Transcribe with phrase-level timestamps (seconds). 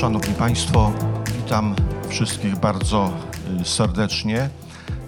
[0.00, 0.92] Szanowni Państwo,
[1.36, 1.74] witam
[2.08, 3.12] wszystkich bardzo
[3.60, 4.50] y, serdecznie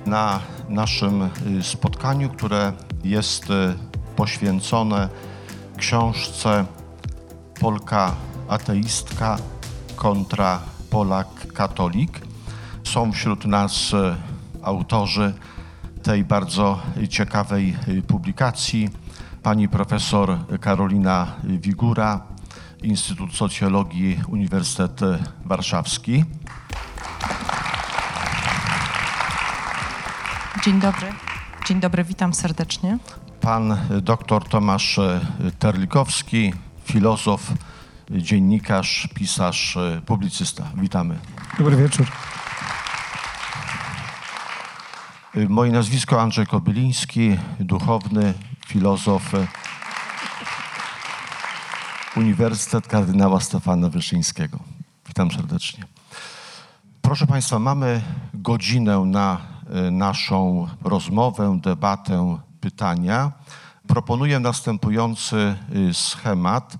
[0.06, 2.72] na naszym y, spotkaniu, które
[3.04, 3.74] jest y,
[4.16, 5.08] poświęcone
[5.76, 6.64] książce
[7.60, 8.14] Polka
[8.48, 9.38] ateistka
[9.96, 10.60] kontra
[10.90, 12.20] Polak katolik.
[12.84, 13.92] Są wśród nas
[14.62, 15.34] autorzy
[16.02, 18.90] tej bardzo ciekawej publikacji.
[19.42, 22.31] Pani profesor Karolina Wigura,
[22.82, 25.00] Instytut Socjologii Uniwersytet
[25.44, 26.24] Warszawski.
[30.64, 31.06] Dzień dobry.
[31.66, 32.98] Dzień dobry, witam serdecznie.
[33.40, 35.00] Pan dr Tomasz
[35.58, 36.52] Terlikowski,
[36.84, 37.52] filozof,
[38.10, 40.64] dziennikarz, pisarz, publicysta.
[40.76, 41.18] Witamy.
[41.58, 42.06] Dobry wieczór.
[45.48, 48.34] Moje nazwisko Andrzej Kobyliński, duchowny,
[48.66, 49.22] filozof,
[52.16, 54.58] Uniwersytet Kardynała Stefana Wyszyńskiego.
[55.08, 55.84] Witam serdecznie.
[57.02, 58.02] Proszę Państwa, mamy
[58.34, 59.40] godzinę na
[59.88, 63.32] y, naszą rozmowę, debatę, pytania.
[63.86, 65.56] Proponuję następujący
[65.90, 66.76] y, schemat.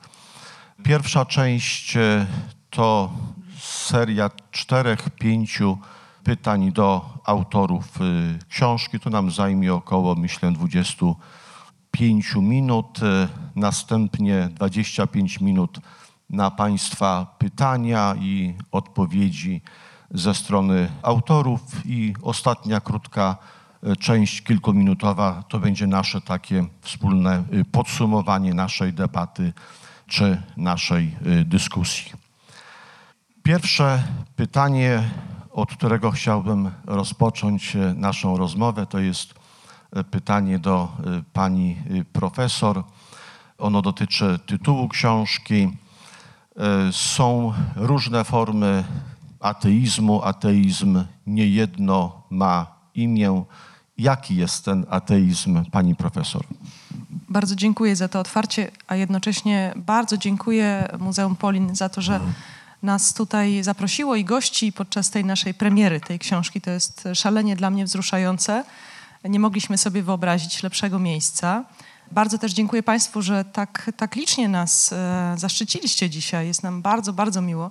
[0.83, 2.27] Pierwsza część y,
[2.71, 3.13] to
[3.61, 5.79] seria czterech, pięciu
[6.25, 7.99] pytań do autorów
[8.49, 9.01] książki.
[9.01, 11.07] To nam zajmie około, myślę, 20
[11.93, 13.01] 5 minut,
[13.57, 15.81] następnie 25 minut
[16.31, 19.63] na Państwa pytania i odpowiedzi
[20.11, 23.37] ze strony autorów i ostatnia krótka
[23.83, 29.53] e, część kilkuminutowa to będzie nasze takie wspólne e, podsumowanie naszej debaty
[30.07, 32.13] czy naszej dyskusji.
[33.43, 34.03] Pierwsze
[34.37, 35.11] pytanie,
[35.51, 39.35] od którego chciałbym rozpocząć naszą rozmowę, to jest
[40.11, 40.89] pytanie do
[41.33, 41.77] pani
[42.13, 42.85] profesor.
[43.59, 45.69] Ono dotyczy tytułu książki.
[46.89, 48.85] Y, są różne formy
[49.41, 50.23] ateizmu.
[50.23, 53.45] Ateizm niejedno ma imię.
[53.99, 56.45] Jaki jest ten ateizm, pani profesor?
[57.29, 62.21] Bardzo dziękuję za to otwarcie, a jednocześnie bardzo dziękuję Muzeum Polin za to, że
[62.83, 66.61] nas tutaj zaprosiło i gości podczas tej naszej premiery tej książki.
[66.61, 68.65] To jest szalenie dla mnie wzruszające.
[69.25, 71.65] Nie mogliśmy sobie wyobrazić lepszego miejsca.
[72.13, 76.47] Bardzo też dziękuję Państwu, że tak, tak licznie nas e, zaszczyciliście dzisiaj.
[76.47, 77.71] Jest nam bardzo, bardzo miło.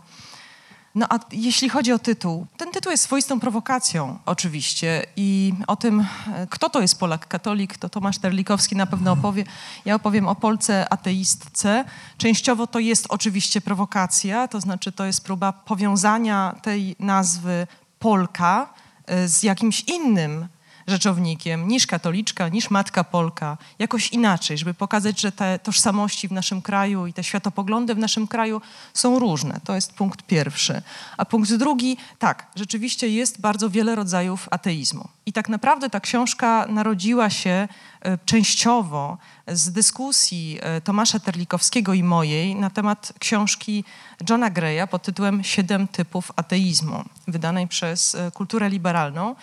[0.96, 6.00] No a jeśli chodzi o tytuł, ten tytuł jest swoistą prowokacją oczywiście i o tym,
[6.00, 9.44] e, kto to jest Polak katolik, to Tomasz Terlikowski na pewno opowie.
[9.86, 11.86] Ja opowiem o Polce ateistce.
[12.18, 17.68] Częściowo to jest oczywiście prowokacja, to znaczy to jest próba powiązania tej nazwy
[18.00, 18.74] Polka
[19.06, 20.48] e, z jakimś innym
[20.92, 26.62] rzeczownikiem niż katoliczka, niż matka Polka, jakoś inaczej, żeby pokazać, że te tożsamości w naszym
[26.62, 28.62] kraju i te światopoglądy w naszym kraju
[28.94, 29.60] są różne.
[29.64, 30.82] To jest punkt pierwszy.
[31.18, 35.08] A punkt drugi, tak, rzeczywiście jest bardzo wiele rodzajów ateizmu.
[35.26, 37.68] I tak naprawdę ta książka narodziła się
[38.02, 43.84] e, częściowo z dyskusji e, Tomasza Terlikowskiego i mojej na temat książki
[44.30, 49.36] Johna Greya pod tytułem Siedem typów ateizmu, wydanej przez e, Kulturę Liberalną,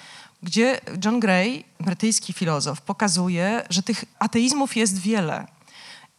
[0.42, 5.46] gdzie John Gray, brytyjski filozof, pokazuje, że tych ateizmów jest wiele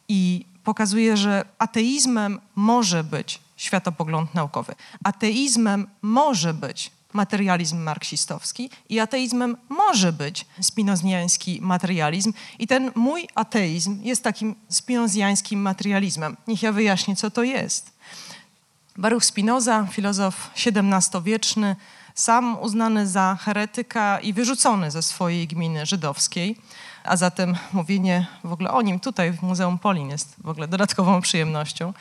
[0.07, 4.75] i pokazuje, że ateizmem może być światopogląd naukowy.
[5.03, 14.03] Ateizmem może być materializm marksistowski i ateizmem może być spinozjański materializm i ten mój ateizm
[14.03, 16.37] jest takim spinozjańskim materializmem.
[16.47, 17.91] Niech ja wyjaśnię, co to jest.
[18.97, 21.75] Baruch Spinoza, filozof XVII-wieczny,
[22.19, 26.57] sam uznany za heretyka i wyrzucony ze swojej gminy żydowskiej.
[27.03, 31.21] A zatem mówienie w ogóle o nim tutaj w Muzeum Polin jest w ogóle dodatkową
[31.21, 31.93] przyjemnością.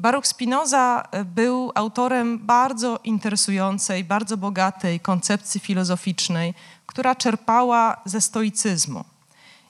[0.00, 6.54] Baruch Spinoza był autorem bardzo interesującej, bardzo bogatej koncepcji filozoficznej,
[6.86, 9.04] która czerpała ze stoicyzmu.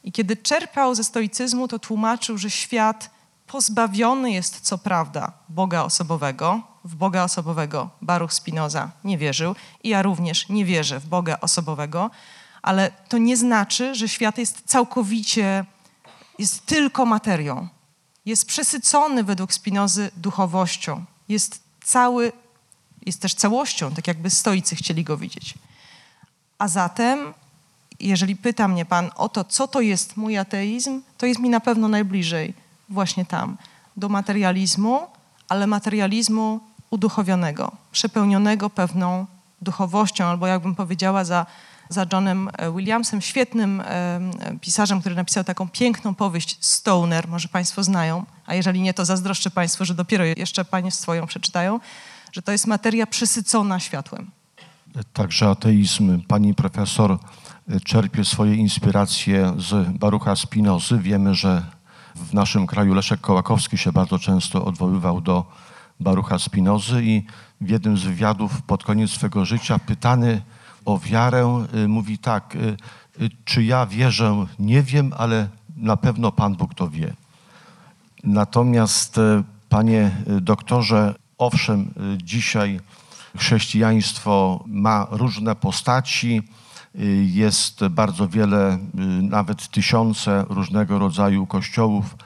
[0.05, 3.11] I kiedy czerpał ze stoicyzmu, to tłumaczył, że świat
[3.47, 10.03] pozbawiony jest co prawda Boga osobowego, w Boga osobowego Baruch Spinoza nie wierzył i ja
[10.03, 12.11] również nie wierzę w Boga osobowego,
[12.63, 15.65] ale to nie znaczy, że świat jest całkowicie,
[16.39, 17.69] jest tylko materią.
[18.27, 21.05] Jest przesycony według Spinozy duchowością.
[21.29, 22.33] Jest cały,
[23.07, 25.55] jest też całością, tak jakby stoicy chcieli go widzieć.
[26.59, 27.35] A zatem,
[28.01, 31.61] jeżeli pyta mnie Pan o to, co to jest mój ateizm, to jest mi na
[31.61, 32.55] pewno najbliżej
[32.89, 33.57] właśnie tam,
[33.97, 35.07] do materializmu,
[35.49, 39.27] ale materializmu uduchowionego, przepełnionego pewną
[39.63, 41.47] duchowością, albo jakbym powiedziała za,
[41.89, 44.21] za Johnem e, Williamsem, świetnym e,
[44.61, 49.51] pisarzem, który napisał taką piękną powieść Stoner, może Państwo znają, a jeżeli nie, to zazdroszczę
[49.51, 51.81] Państwu, że dopiero jeszcze Państwo ją przeczytają.
[52.33, 54.31] że to jest materia przesycona światłem.
[55.13, 56.23] Także ateizm.
[56.23, 57.19] Pani profesor
[57.71, 60.99] y, czerpie swoje inspiracje z Barucha Spinozy.
[60.99, 61.63] Wiemy, że
[62.15, 65.45] w naszym kraju Leszek Kołakowski się bardzo często odwoływał do
[66.01, 67.23] Barucha Spinozy i
[67.61, 70.43] w jednym z wywiadów pod koniec swego życia pytany
[70.85, 72.77] o wiarę y, mówi tak, y,
[73.21, 77.15] y, czy ja wierzę, nie wiem, ale na pewno Pan Bóg to wie.
[78.25, 79.21] Natomiast,
[79.69, 80.11] panie
[80.41, 82.81] doktorze, owszem, dzisiaj
[83.37, 86.43] chrześcijaństwo ma różne postaci,
[87.25, 88.79] jest bardzo wiele,
[89.23, 92.17] nawet tysiące różnego rodzaju kościołów,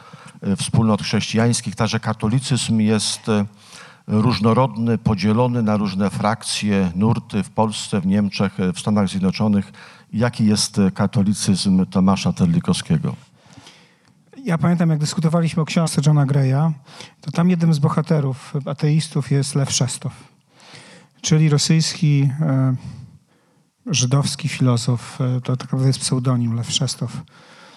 [0.57, 3.31] wspólnot chrześcijańskich, także katolicyzm jest
[4.07, 9.73] różnorodny, podzielony na różne frakcje, nurty w Polsce, w Niemczech, w Stanach Zjednoczonych.
[10.13, 13.15] Jaki jest katolicyzm Tomasza Terlikowskiego?
[14.45, 16.73] Ja pamiętam, jak dyskutowaliśmy o książce Johna Greya,
[17.21, 20.13] to tam jednym z bohaterów ateistów jest Lew Szestow,
[21.21, 22.75] czyli rosyjski, e,
[23.87, 25.21] żydowski filozof.
[25.21, 27.23] E, to tak naprawdę jest pseudonim Lew Szestow.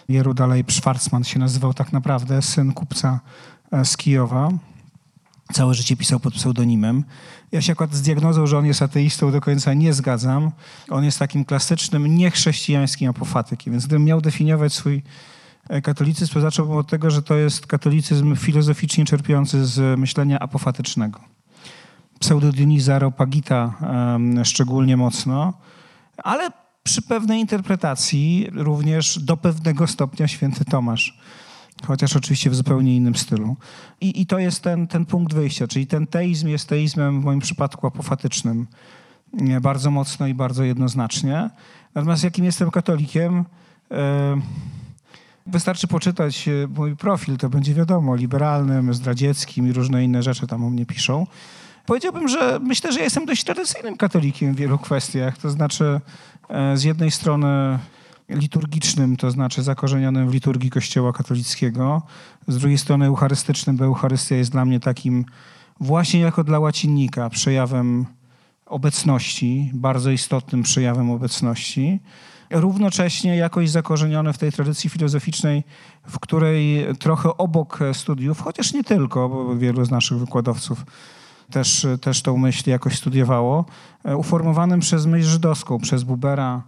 [0.09, 3.19] Jerudalej Szwarcman się nazywał tak naprawdę, syn kupca
[3.71, 4.49] e, z Kijowa.
[5.53, 7.03] Całe życie pisał pod pseudonimem.
[7.51, 10.51] Ja się akurat z diagnozą, że on jest ateistą, do końca nie zgadzam.
[10.89, 13.73] On jest takim klasycznym, niechrześcijańskim apofatykiem.
[13.73, 15.03] Więc gdybym miał definiować swój
[15.69, 21.19] e, katolicyzm, to zacząłbym od tego, że to jest katolicyzm filozoficznie czerpiący z myślenia apofatycznego.
[22.19, 25.53] Pseudodioniza Areopagita em, szczególnie mocno,
[26.17, 26.49] ale
[26.83, 31.17] przy pewnej interpretacji również do pewnego stopnia święty Tomasz
[31.85, 33.55] chociaż oczywiście w zupełnie innym stylu.
[34.01, 37.39] I, i to jest ten, ten punkt wyjścia, czyli ten teizm jest teizmem w moim
[37.39, 38.67] przypadku apofatycznym
[39.61, 41.49] bardzo mocno i bardzo jednoznacznie.
[41.95, 43.45] Natomiast jakim jestem katolikiem,
[43.91, 44.41] e,
[45.47, 50.63] wystarczy poczytać e, mój profil, to będzie wiadomo, liberalnym, zdradzieckim i różne inne rzeczy tam
[50.63, 51.27] o mnie piszą.
[51.85, 55.37] Powiedziałbym, że myślę, że jestem dość tradycyjnym katolikiem w wielu kwestiach.
[55.37, 56.01] To znaczy,
[56.49, 57.79] e, z jednej strony
[58.29, 62.01] liturgicznym, to znaczy zakorzenionym w liturgii Kościoła katolickiego,
[62.47, 65.25] z drugiej strony eucharystycznym, bo Eucharystia jest dla mnie takim
[65.79, 68.05] właśnie jako dla łacinnika przejawem
[68.65, 71.99] obecności, bardzo istotnym przejawem obecności.
[72.49, 75.63] Równocześnie jakoś zakorzenione w tej tradycji filozoficznej,
[76.07, 80.85] w której trochę obok studiów, chociaż nie tylko, bo wielu z naszych wykładowców
[81.51, 83.65] też, też tą myśl jakoś studiowało,
[84.17, 86.63] uformowanym przez myśl żydowską, przez Bubera,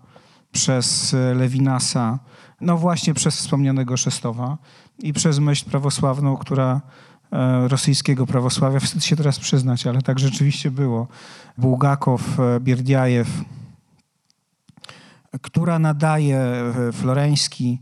[0.51, 2.19] przez Lewinasa,
[2.61, 4.57] no właśnie przez wspomnianego Szestowa
[4.99, 6.81] i przez myśl prawosławną, która
[7.31, 11.07] e, rosyjskiego prawosławia, wstyd się teraz przyznać, ale tak rzeczywiście było.
[11.57, 13.27] Bułgakow, e, Bierdiajew,
[15.41, 17.81] która nadaje e, floreński,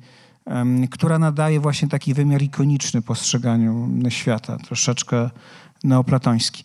[0.92, 5.30] która nadaje właśnie taki wymiar ikoniczny postrzeganiu świata, troszeczkę
[5.84, 6.64] neoplatoński.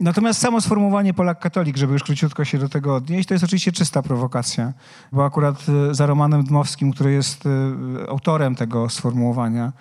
[0.00, 4.02] Natomiast samo sformułowanie Polak-katolik, żeby już króciutko się do tego odnieść, to jest oczywiście czysta
[4.02, 4.72] prowokacja,
[5.12, 9.72] bo akurat e, za Romanem Dmowskim, który jest e, autorem tego sformułowania,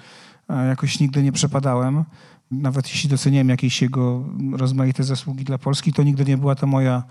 [0.50, 2.04] e, jakoś nigdy nie przepadałem.
[2.52, 4.24] Nawet jeśli doceniałem jakieś jego
[4.54, 7.04] rozmaite zasługi dla Polski, to nigdy nie była to moja,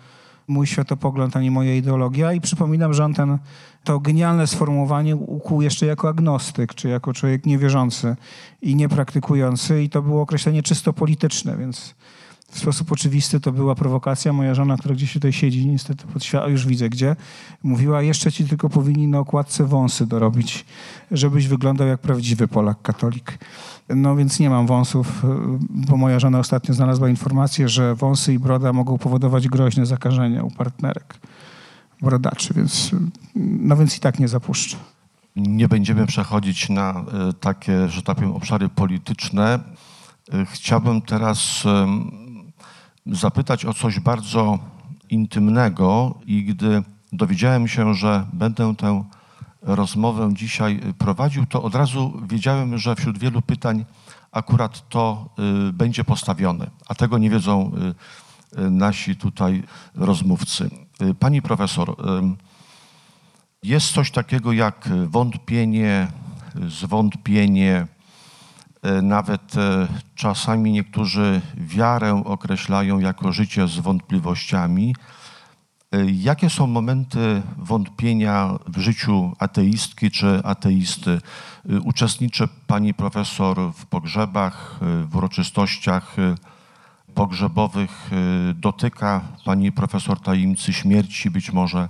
[0.48, 2.32] mój światopogląd ani moja ideologia.
[2.32, 3.38] I przypominam, że on ten,
[3.84, 8.16] to genialne sformułowanie ukuł jeszcze jako agnostyk, czy jako człowiek niewierzący
[8.62, 9.82] i niepraktykujący.
[9.82, 11.94] I to było określenie czysto polityczne, więc
[12.50, 14.32] w sposób oczywisty to była prowokacja.
[14.32, 17.16] Moja żona, która gdzieś tutaj siedzi, niestety pod świat, już widzę gdzie,
[17.62, 20.64] mówiła, jeszcze ci tylko powinni na okładce wąsy dorobić,
[21.10, 23.38] żebyś wyglądał jak prawdziwy Polak katolik.
[23.88, 25.22] No więc nie mam wąsów,
[25.70, 30.50] bo moja żona ostatnio znalazła informację, że wąsy i broda mogą powodować groźne zakażenia u
[30.50, 31.14] partnerek
[32.02, 32.90] brodaczy, więc
[33.36, 34.76] no więc i tak nie zapuszczę.
[35.36, 39.58] Nie będziemy przechodzić na e, takie, że tak powiem, obszary polityczne.
[40.32, 41.64] E, Chciałbym teraz
[43.08, 44.58] zapytać o coś bardzo
[45.10, 49.04] intymnego i gdy dowiedziałem się, że będę tę
[49.62, 53.84] rozmowę dzisiaj prowadził, to od razu wiedziałem, że wśród wielu pytań
[54.32, 55.28] akurat to
[55.68, 57.72] y, będzie postawione, a tego nie wiedzą
[58.56, 59.62] y, y, nasi tutaj
[59.94, 60.70] rozmówcy.
[61.18, 61.96] Pani profesor,
[63.62, 66.08] jest coś takiego jak wątpienie,
[66.68, 67.86] zwątpienie,
[69.02, 74.94] nawet e, czasami niektórzy wiarę określają jako życie z wątpliwościami.
[75.92, 81.20] E, Jakie są momenty wątpienia w życiu ateistki czy ateisty?
[81.70, 86.34] E, Uczestniczy pani profesor w pogrzebach, e, w uroczystościach e,
[87.14, 88.10] pogrzebowych.
[88.12, 91.88] e, Dotyka pani profesor tajemnicy śmierci, być może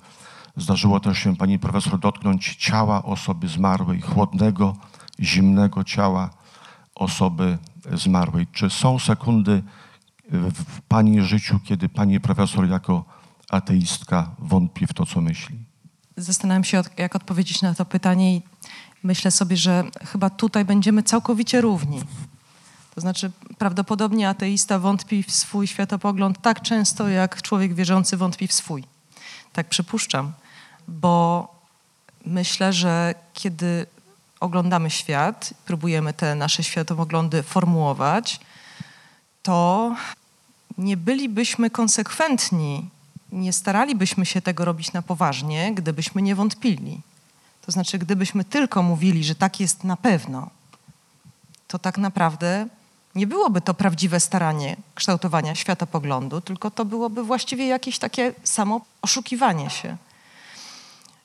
[0.57, 4.77] zdarzyło też się pani profesor dotknąć ciała osoby zmarłej, chłodnego,
[5.21, 6.38] zimnego ciała
[6.99, 7.59] osoby
[7.93, 8.47] zmarłej.
[8.53, 9.63] Czy są sekundy,
[10.31, 13.05] w Pani życiu, kiedy Pani profesor jako
[13.51, 15.59] ateistka wątpi w to, co myśli?
[16.17, 18.43] Zastanawiam się, jak odpowiedzieć na to pytanie i
[19.03, 22.03] myślę sobie, że chyba tutaj będziemy całkowicie równi.
[22.95, 28.53] To znaczy, prawdopodobnie ateista wątpi w swój światopogląd tak często, jak człowiek wierzący wątpi w
[28.53, 28.85] swój.
[29.53, 30.33] Tak przypuszczam,
[30.89, 31.49] bo
[32.27, 33.87] myślę, że kiedy
[34.41, 38.41] oglądamy świat, próbujemy te nasze światopoglądy formułować,
[39.43, 39.97] to
[40.79, 42.89] nie bylibyśmy konsekwentni,
[43.33, 47.01] nie staralibyśmy się tego robić na poważnie, gdybyśmy nie wątpili.
[47.67, 50.51] To znaczy, gdybyśmy tylko mówili, że tak jest na pewno,
[51.69, 52.69] to tak naprawdę
[53.15, 59.71] nie byłoby to prawdziwe staranie kształtowania światopoglądu, tylko to byłoby właściwie jakieś takie samo oszukiwanie
[59.71, 59.97] się.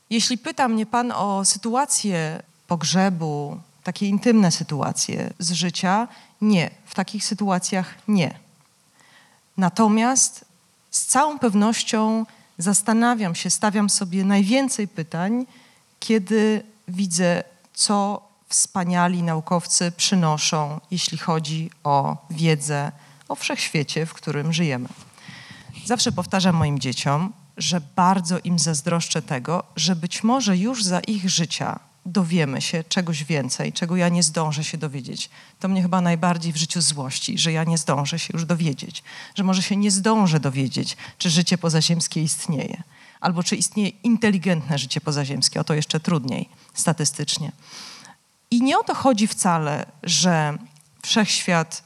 [0.09, 2.43] Jeśli pyta mnie Pan o sytuację
[2.73, 6.07] pogrzebu, takie intymne sytuacje z życia,
[6.41, 6.69] nie.
[6.85, 8.39] W takich sytuacjach nie.
[9.57, 10.45] Natomiast
[10.91, 12.25] z całą pewnością
[12.57, 15.45] zastanawiam się, stawiam sobie najwięcej pytań,
[15.99, 22.91] kiedy widzę, co wspaniali naukowcy przynoszą, jeśli chodzi o wiedzę
[23.29, 24.89] o wszechświecie, w którym żyjemy.
[25.85, 31.29] Zawsze powtarzam moim dzieciom, że bardzo im zazdroszczę tego, że być może już za ich
[31.29, 35.29] życia dowiemy się czegoś więcej, czego ja nie zdążę się dowiedzieć.
[35.59, 39.03] To mnie chyba najbardziej w życiu złości, że ja nie zdążę się już dowiedzieć,
[39.35, 42.83] że może się nie zdążę dowiedzieć, czy życie pozaziemskie istnieje,
[43.19, 47.51] albo czy istnieje inteligentne życie pozaziemskie, o to jeszcze trudniej statystycznie.
[48.51, 50.57] I nie o to chodzi wcale, że
[51.01, 51.83] wszechświat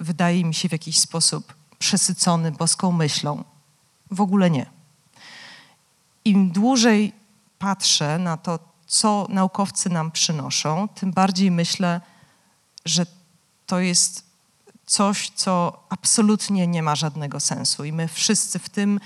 [0.00, 3.44] wydaje mi się w jakiś sposób przesycony boską myślą.
[4.10, 4.66] W ogóle nie.
[6.24, 7.12] Im dłużej
[7.58, 8.58] patrzę na to,
[8.90, 12.00] co naukowcy nam przynoszą, tym bardziej myślę,
[12.84, 13.06] że
[13.66, 14.24] to jest
[14.86, 17.84] coś, co absolutnie nie ma żadnego sensu.
[17.84, 19.00] I my wszyscy w tym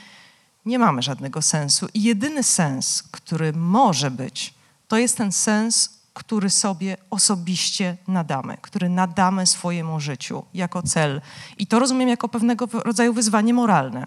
[0.66, 1.86] nie mamy żadnego sensu.
[1.94, 4.54] I jedyny sens, który może być,
[4.88, 11.20] to jest ten sens, który sobie osobiście nadamy, który nadamy swojemu życiu jako cel.
[11.58, 14.06] I to rozumiem jako pewnego rodzaju wyzwanie moralne,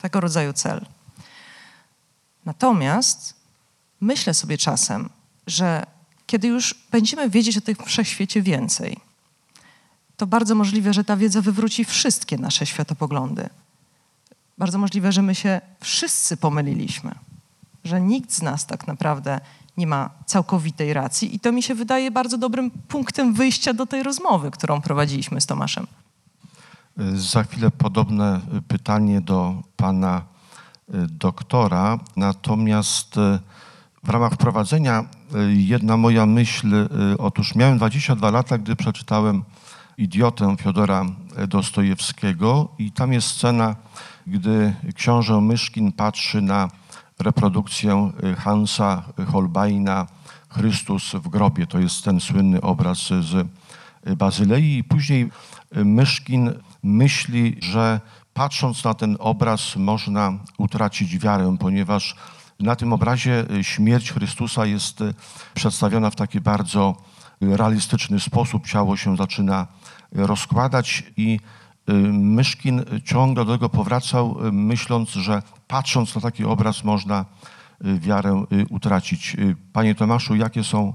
[0.00, 0.86] tego rodzaju cel.
[2.44, 3.43] Natomiast
[4.04, 5.10] myślę sobie czasem,
[5.46, 5.86] że
[6.26, 8.96] kiedy już będziemy wiedzieć o tym wszechświecie więcej,
[10.16, 13.48] to bardzo możliwe, że ta wiedza wywróci wszystkie nasze światopoglądy.
[14.58, 17.14] Bardzo możliwe, że my się wszyscy pomyliliśmy,
[17.84, 19.40] że nikt z nas tak naprawdę
[19.76, 24.02] nie ma całkowitej racji i to mi się wydaje bardzo dobrym punktem wyjścia do tej
[24.02, 25.86] rozmowy, którą prowadziliśmy z Tomaszem.
[27.14, 30.22] Za chwilę podobne pytanie do pana
[30.88, 31.98] y, doktora.
[32.16, 33.38] Natomiast y,
[34.04, 36.74] w ramach wprowadzenia y, jedna moja myśl.
[36.74, 39.44] y, Otóż miałem 22 lata, gdy przeczytałem
[39.98, 41.04] Idiotę Fiodora
[41.48, 43.76] Dostojewskiego i tam jest scena,
[44.26, 46.68] gdy książę Myszkin patrzy na
[47.18, 50.06] reprodukcję y, Hansa Holbeina
[50.48, 51.66] Chrystus w grobie.
[51.66, 53.48] To jest ten słynny obraz z
[54.16, 55.30] Bazylei i później
[55.76, 58.00] y, Myszkin myśli, że
[58.34, 62.16] patrząc na ten obraz można utracić wiarę, ponieważ
[62.60, 65.14] na tym obrazie y, śmierć Chrystusa jest y,
[65.54, 66.96] przedstawiona w taki bardzo
[67.42, 68.66] y, realistyczny sposób.
[68.66, 69.66] Ciało się zaczyna
[70.12, 71.40] rozkładać i
[72.12, 77.24] Myszkin ciągle do tego powracał, myśląc, że patrząc na taki obraz można
[77.80, 79.36] wiarę utracić.
[79.72, 80.94] Panie Tomaszu, jakie są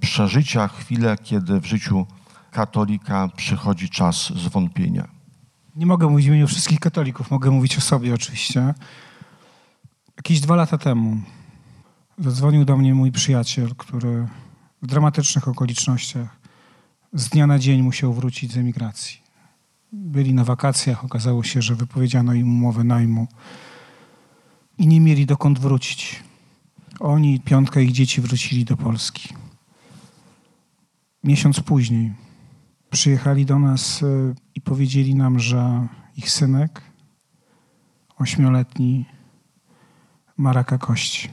[0.00, 2.06] przeżycia, chwile, kiedy w życiu
[2.50, 5.08] katolika przychodzi czas zwątpienia?
[5.76, 8.74] Nie mogę mówić w imieniu wszystkich katolików, mogę mówić o sobie oczywiście.
[10.18, 11.20] Jakieś dwa lata temu
[12.18, 14.28] zadzwonił do mnie mój przyjaciel, który
[14.82, 16.40] w dramatycznych okolicznościach
[17.12, 19.20] z dnia na dzień musiał wrócić z emigracji.
[19.92, 23.26] Byli na wakacjach, okazało się, że wypowiedziano im umowę najmu
[24.78, 26.22] i nie mieli dokąd wrócić.
[27.00, 29.28] Oni piątka ich dzieci wrócili do Polski.
[31.24, 32.12] Miesiąc później
[32.90, 36.82] przyjechali do nas y, i powiedzieli nam, że ich synek,
[38.16, 39.17] ośmioletni,
[40.38, 41.28] ma raka kości.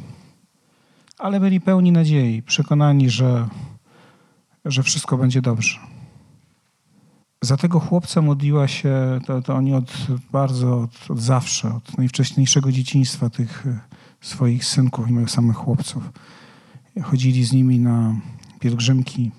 [1.17, 3.47] Ale byli pełni nadziei, przekonani, że,
[4.65, 5.79] że wszystko będzie dobrze.
[7.41, 9.93] Za tego chłopca modliła się, to, to oni od
[10.31, 13.79] bardzo, od, od zawsze, od najwcześniejszego dzieciństwa tych y,
[14.21, 16.09] swoich synków i samych chłopców.
[17.03, 18.15] Chodzili z nimi na
[18.59, 19.31] pielgrzymki,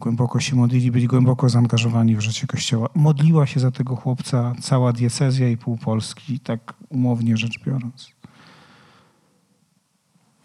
[0.00, 2.88] głęboko się modlili, byli głęboko zaangażowani w życie Kościoła.
[2.94, 8.14] Modliła się za tego chłopca cała diecezja i pół Polski, tak umownie rzecz biorąc.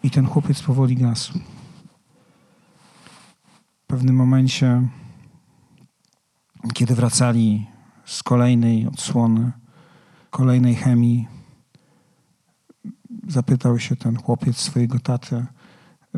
[0.02, 1.38] I ten chłopiec powoli gasł.
[3.82, 4.88] W pewnym momencie,
[6.74, 7.66] kiedy wracali
[8.04, 9.52] z kolejnej odsłony,
[10.30, 11.28] kolejnej chemii,
[13.28, 15.46] zapytał się ten chłopiec swojego tatę,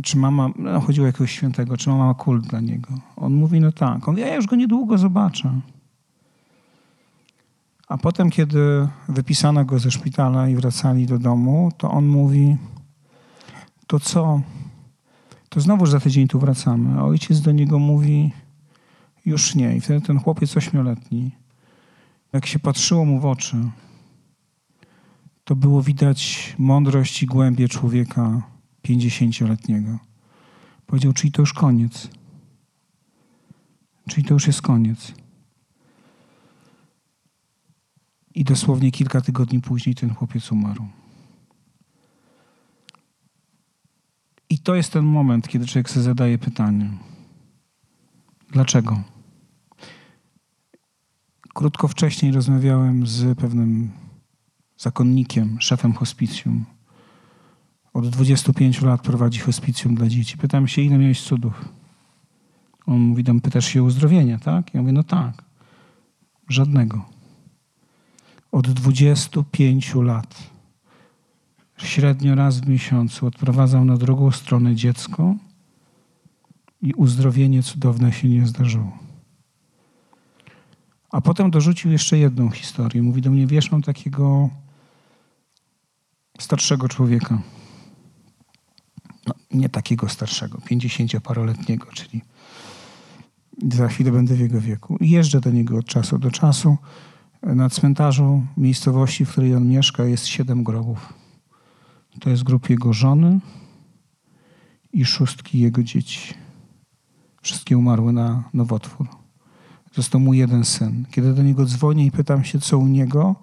[0.02, 2.88] czy mama, no chodziło o jakiegoś świętego, czy mama ma kult dla niego.
[3.16, 4.08] On mówi, no tak.
[4.08, 5.60] On mówi, ja już go niedługo zobaczę.
[7.88, 12.56] A potem, kiedy wypisano go ze szpitala i wracali do domu, to on mówi,
[13.92, 14.40] to co?
[15.49, 17.00] To znowu za tydzień tu wracamy.
[17.00, 18.32] A ojciec do niego mówi,
[19.25, 19.76] już nie.
[19.76, 21.30] I wtedy ten chłopiec ośmioletni,
[22.32, 23.56] jak się patrzyło mu w oczy,
[25.44, 28.42] to było widać mądrość i głębie człowieka
[28.82, 29.99] pięćdziesięcioletniego.
[30.87, 32.08] Powiedział, czyli to już koniec.
[34.08, 35.12] Czyli to już jest koniec.
[38.34, 41.01] I dosłownie kilka tygodni później ten chłopiec umarł.
[44.52, 46.90] I to jest ten moment, kiedy człowiek sobie zadaje pytanie:
[48.50, 49.02] dlaczego?
[51.54, 53.90] Krótko wcześniej rozmawiałem z pewnym
[54.78, 56.64] zakonnikiem, szefem hospicjum.
[57.92, 60.38] Od 25 lat prowadzi hospicjum dla dzieci.
[60.38, 61.68] Pytam się, ile miałeś cudów?
[62.87, 64.75] On mówi, tam pytasz się o uzdrowienia, tak?
[64.75, 65.44] Ja mówię, no tak.
[66.49, 67.04] Żadnego.
[68.52, 70.51] Od 25 lat,
[71.84, 75.34] średnio raz w miesiącu, odprowadzał na drugą stronę dziecko
[76.82, 78.98] i uzdrowienie cudowne się nie zdarzyło.
[81.10, 83.02] A potem dorzucił jeszcze jedną historię.
[83.02, 84.50] Mówi do mnie, wiesz, mam takiego
[86.38, 87.42] starszego człowieka.
[89.26, 92.22] No, nie takiego starszego, pięćdziesięcioparoletniego, czyli
[93.72, 94.96] za chwilę będę w jego wieku.
[95.00, 96.76] I jeżdżę do niego od czasu do czasu.
[97.42, 101.22] Na cmentarzu miejscowości, w której on mieszka, jest siedem grobów.
[102.21, 103.40] To jest grób jego żony
[104.92, 106.35] i szóstki jego dzieci.
[107.42, 109.08] Wszystkie umarły na nowotwór.
[109.95, 111.04] Został mu jeden syn.
[111.10, 113.34] Kiedy do niego dzwonię i pytam się, co u niego,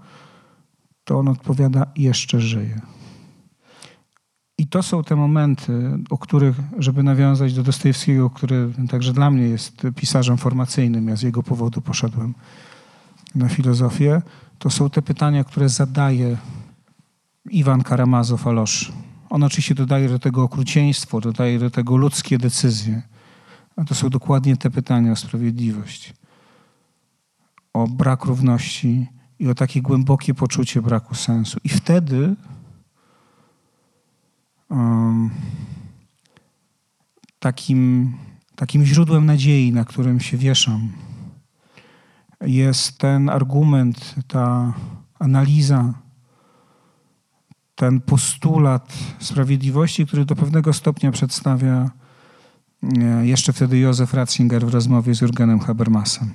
[1.03, 2.81] to on odpowiada, jeszcze żyje.
[4.57, 9.43] I to są te momenty, o których, żeby nawiązać do Dostojewskiego, który także dla mnie
[9.43, 12.33] jest pisarzem formacyjnym, ja z jego powodu poszedłem
[13.35, 14.21] na filozofię,
[14.59, 16.37] to są te pytania, które zadaje
[17.51, 18.91] Iwan Karamazow Alosz.
[19.29, 23.01] On oczywiście dodaje do tego okrucieństwo, dodaje do tego ludzkie decyzje.
[23.75, 26.13] A to są dokładnie te pytania o sprawiedliwość,
[27.73, 29.07] o brak równości
[29.39, 31.59] i o takie głębokie poczucie braku sensu.
[31.63, 32.35] I wtedy
[34.69, 35.29] um,
[37.39, 38.13] takim,
[38.55, 40.91] takim źródłem nadziei, na którym się wieszam,
[42.41, 44.73] jest ten argument, ta
[45.19, 45.93] analiza,
[47.79, 51.91] ten postulat sprawiedliwości, który do pewnego stopnia przedstawia
[52.83, 56.33] e, jeszcze wtedy Józef Ratzinger w rozmowie z Jurgenem Habermasem.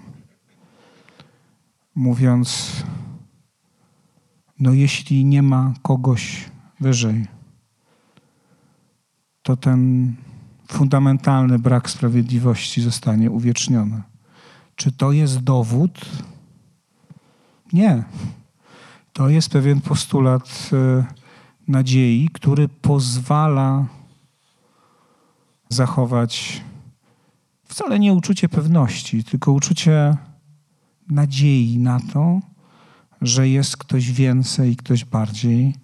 [1.94, 2.72] Mówiąc,
[4.60, 7.26] no jeśli nie ma kogoś wyżej,
[9.42, 10.12] to ten
[10.68, 14.02] fundamentalny brak sprawiedliwości zostanie uwieczniony.
[14.76, 16.00] Czy to jest dowód?
[17.72, 18.04] Nie.
[19.12, 21.23] To jest pewien postulat e,
[21.68, 23.86] nadziei, który pozwala
[25.68, 26.62] zachować
[27.64, 30.16] wcale nie uczucie pewności, tylko uczucie
[31.08, 32.40] nadziei na to,
[33.20, 35.74] że jest ktoś więcej, ktoś bardziej,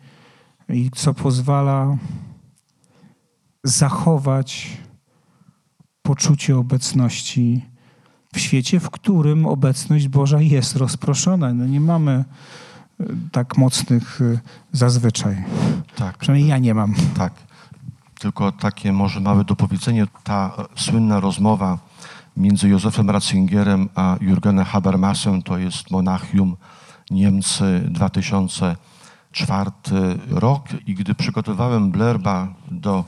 [0.69, 1.97] i co pozwala
[3.65, 4.79] zachować
[6.03, 7.65] poczucie obecności
[8.35, 11.55] w świecie, w którym obecność Boża jest rozproszona.
[11.55, 12.25] No nie mamy
[13.33, 14.39] tak mocnych e,
[14.73, 15.45] zazwyczaj.
[15.97, 16.19] Tak.
[16.19, 16.95] Przynajmniej ja nie mam.
[17.17, 17.33] Tak.
[18.21, 20.07] Tylko takie może małe dopowiedzenie.
[20.25, 21.79] Ta e, słynna rozmowa
[22.37, 26.57] między Józefem Ratzingerem a Jürgenem Habermasem to jest Monachium
[27.11, 29.71] Niemcy 2004
[30.31, 33.05] rok i gdy przygotowywałem Blerba do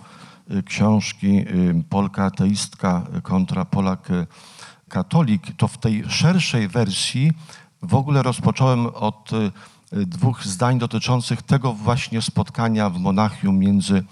[0.65, 1.45] książki
[1.89, 4.09] Polka ateistka kontra Polak
[4.89, 7.33] katolik, to w tej szerszej wersji
[7.83, 9.31] w ogóle rozpocząłem od
[9.93, 14.05] dwóch zdań dotyczących tego właśnie spotkania w Monachium między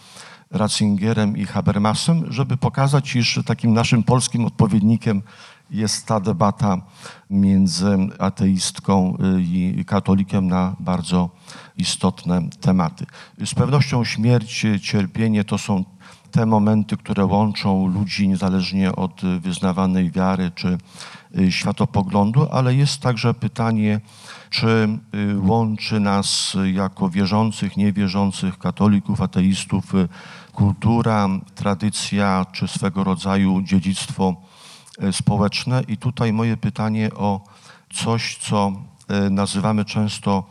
[0.50, 5.22] Ratzingerem i Habermasem, żeby pokazać, iż takim naszym polskim odpowiednikiem
[5.70, 6.80] jest ta debata
[7.30, 11.30] między ateistką i katolikiem na bardzo
[11.76, 13.06] istotne tematy.
[13.44, 15.84] Z pewnością śmierć, cierpienie to są
[16.30, 20.78] te momenty, które łączą ludzi niezależnie od wyznawanej wiary czy
[21.50, 24.00] światopoglądu, ale jest także pytanie,
[24.50, 24.88] czy
[25.42, 29.92] łączy nas jako wierzących, niewierzących, katolików, ateistów
[30.52, 34.36] kultura, tradycja czy swego rodzaju dziedzictwo
[35.12, 35.82] społeczne.
[35.88, 37.40] I tutaj moje pytanie o
[37.92, 38.72] coś, co
[39.30, 40.44] nazywamy często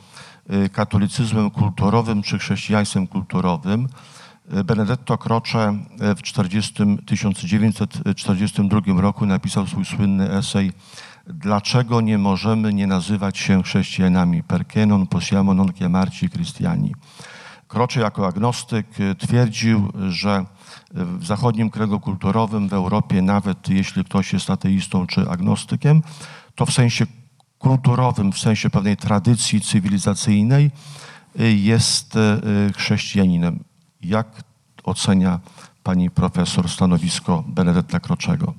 [0.72, 3.88] katolicyzmem kulturowym czy chrześcijaństwem kulturowym.
[4.54, 6.74] E, Benedetto Croce e, w 40,
[7.06, 10.72] 1942 roku napisał swój słynny esej
[11.34, 14.44] Dlaczego nie możemy nie nazywać się chrześcijanami?
[14.44, 16.96] Perché non possiamo non chiamarci cristiani?
[17.68, 20.46] Croce jako agnostyk e, twierdził, że
[20.94, 26.02] w zachodnim kręgu kulturowym w Europie, nawet jeśli ktoś jest ateistą czy agnostykiem,
[26.56, 27.06] to w sensie
[27.60, 30.72] kulturowym, w sensie pewnej tradycji cywilizacyjnej
[31.36, 32.20] jest y,
[32.74, 33.64] chrześcijaninem.
[34.02, 34.28] Jak
[34.84, 35.40] ocenia
[35.84, 38.54] pani profesor stanowisko Benedetta Kroczego?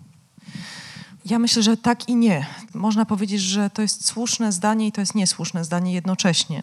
[1.24, 2.46] Ja myślę, że tak i nie.
[2.74, 6.62] Można powiedzieć, że to jest słuszne zdanie i to jest niesłuszne zdanie jednocześnie.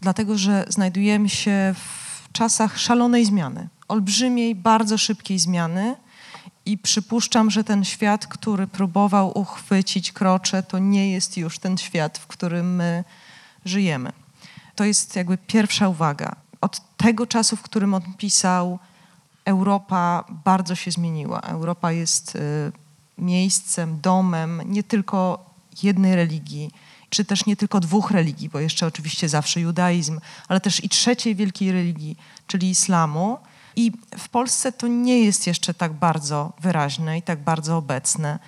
[0.00, 5.96] Dlatego, że znajdujemy się w czasach szalonej zmiany, olbrzymiej, bardzo szybkiej zmiany
[6.66, 12.18] i przypuszczam, że ten świat, który próbował uchwycić krocze, to nie jest już ten świat,
[12.18, 13.04] w którym my
[13.64, 14.12] żyjemy.
[14.74, 16.36] To jest jakby pierwsza uwaga.
[16.66, 18.78] Od tego czasu, w którym on pisał,
[19.44, 21.40] Europa bardzo się zmieniła.
[21.40, 22.72] Europa jest y,
[23.18, 25.50] miejscem, domem nie tylko
[25.82, 26.70] jednej religii,
[27.10, 31.34] czy też nie tylko dwóch religii, bo jeszcze oczywiście zawsze judaizm, ale też i trzeciej
[31.34, 33.38] wielkiej religii, czyli islamu.
[33.76, 38.38] I w Polsce to nie jest jeszcze tak bardzo wyraźne i tak bardzo obecne,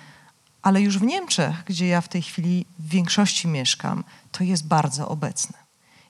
[0.61, 5.07] ale już w Niemczech, gdzie ja w tej chwili w większości mieszkam, to jest bardzo
[5.07, 5.57] obecne.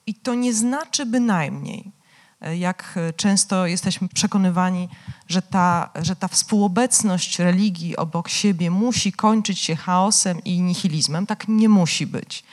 [0.07, 1.98] I to nie znaczy bynajmniej,
[2.41, 4.89] jak często jesteśmy przekonywani,
[5.27, 11.25] że ta, że ta współobecność religii obok siebie musi kończyć się chaosem i nihilizmem.
[11.25, 12.43] Tak nie musi być.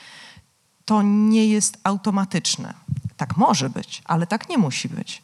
[0.85, 2.73] To nie jest automatyczne.
[3.17, 5.23] Tak może być, ale tak nie musi być.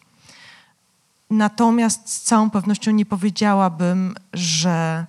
[1.30, 5.06] Natomiast z całą pewnością nie powiedziałabym, że,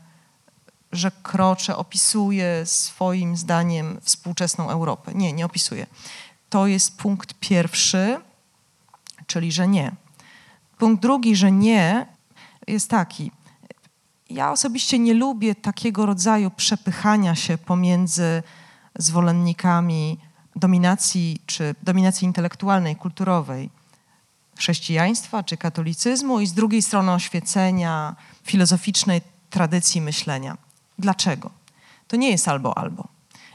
[0.92, 5.14] że Krocze opisuje swoim zdaniem współczesną Europę.
[5.14, 5.86] Nie, nie opisuje.
[6.48, 8.20] To jest punkt pierwszy,
[9.26, 9.92] czyli że nie.
[10.78, 12.06] Punkt drugi, że nie,
[12.66, 13.30] jest taki.
[14.30, 18.42] Ja osobiście nie lubię takiego rodzaju przepychania się pomiędzy
[18.98, 20.18] zwolennikami
[20.56, 23.70] dominacji czy dominacji intelektualnej, kulturowej
[24.58, 30.56] chrześcijaństwa czy katolicyzmu i z drugiej strony oświecenia, filozoficznej tradycji myślenia.
[30.98, 31.50] Dlaczego?
[32.08, 33.08] To nie jest albo albo.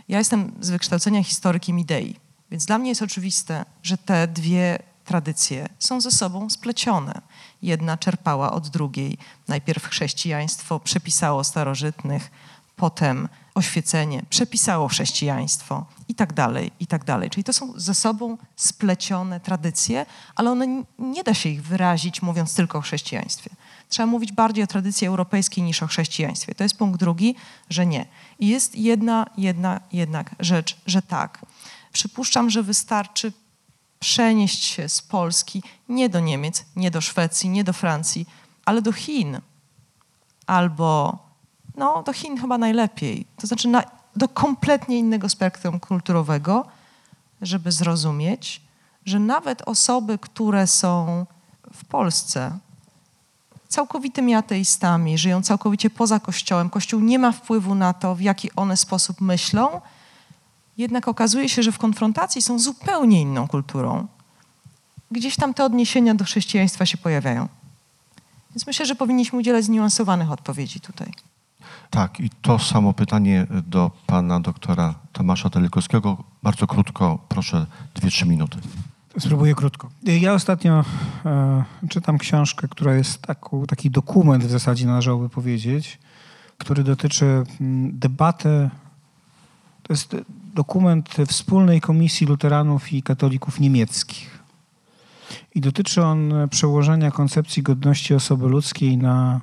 [0.07, 2.15] Ja jestem z wykształcenia historykiem idei,
[2.51, 7.21] więc dla mnie jest oczywiste, że te dwie tradycje są ze sobą splecione.
[7.61, 9.17] Jedna czerpała od drugiej.
[9.47, 12.31] Najpierw chrześcijaństwo przepisało starożytnych,
[12.75, 17.29] potem oświecenie przepisało chrześcijaństwo i tak dalej, i tak dalej.
[17.29, 22.55] Czyli to są ze sobą splecione tradycje, ale one nie da się ich wyrazić mówiąc
[22.55, 23.49] tylko o chrześcijaństwie.
[23.89, 26.55] Trzeba mówić bardziej o tradycji europejskiej niż o chrześcijaństwie.
[26.55, 27.35] To jest punkt drugi,
[27.69, 28.05] że nie.
[28.39, 31.45] I jest jedna, jedna jednak rzecz, że tak.
[31.93, 33.33] Przypuszczam, że wystarczy
[33.99, 38.25] przenieść się z Polski nie do Niemiec, nie do Szwecji, nie do Francji,
[38.65, 39.39] ale do Chin.
[40.47, 41.17] Albo,
[41.75, 43.25] no, do Chin chyba najlepiej.
[43.37, 43.83] To znaczy na,
[44.15, 46.65] do kompletnie innego spektrum kulturowego,
[47.41, 48.61] żeby zrozumieć,
[49.05, 51.25] że nawet osoby, które są
[51.73, 52.59] w Polsce
[53.67, 58.77] całkowitymi ateistami, żyją całkowicie poza Kościołem, Kościół nie ma wpływu na to, w jaki one
[58.77, 59.81] sposób myślą,
[60.79, 64.07] jednak okazuje się, że w konfrontacji są zupełnie inną kulturą.
[65.11, 67.47] Gdzieś tam te odniesienia do chrześcijaństwa się pojawiają.
[68.51, 71.11] Więc myślę, że powinniśmy udzielać zniuansowanych odpowiedzi tutaj.
[71.89, 76.23] Tak, i to samo pytanie do pana doktora Tomasza Telikowskiego.
[76.43, 77.65] Bardzo krótko, proszę,
[77.95, 78.57] dwie, trzy minuty.
[79.19, 79.89] Spróbuję krótko.
[80.03, 80.85] Ja ostatnio
[81.25, 85.99] e, czytam książkę, która jest taką, taki dokument w zasadzie należałoby powiedzieć,
[86.57, 88.69] który dotyczy mm, debaty.
[89.83, 90.15] To jest
[90.53, 94.39] dokument wspólnej komisji luteranów i katolików niemieckich.
[95.55, 99.41] I dotyczy on przełożenia koncepcji godności osoby ludzkiej na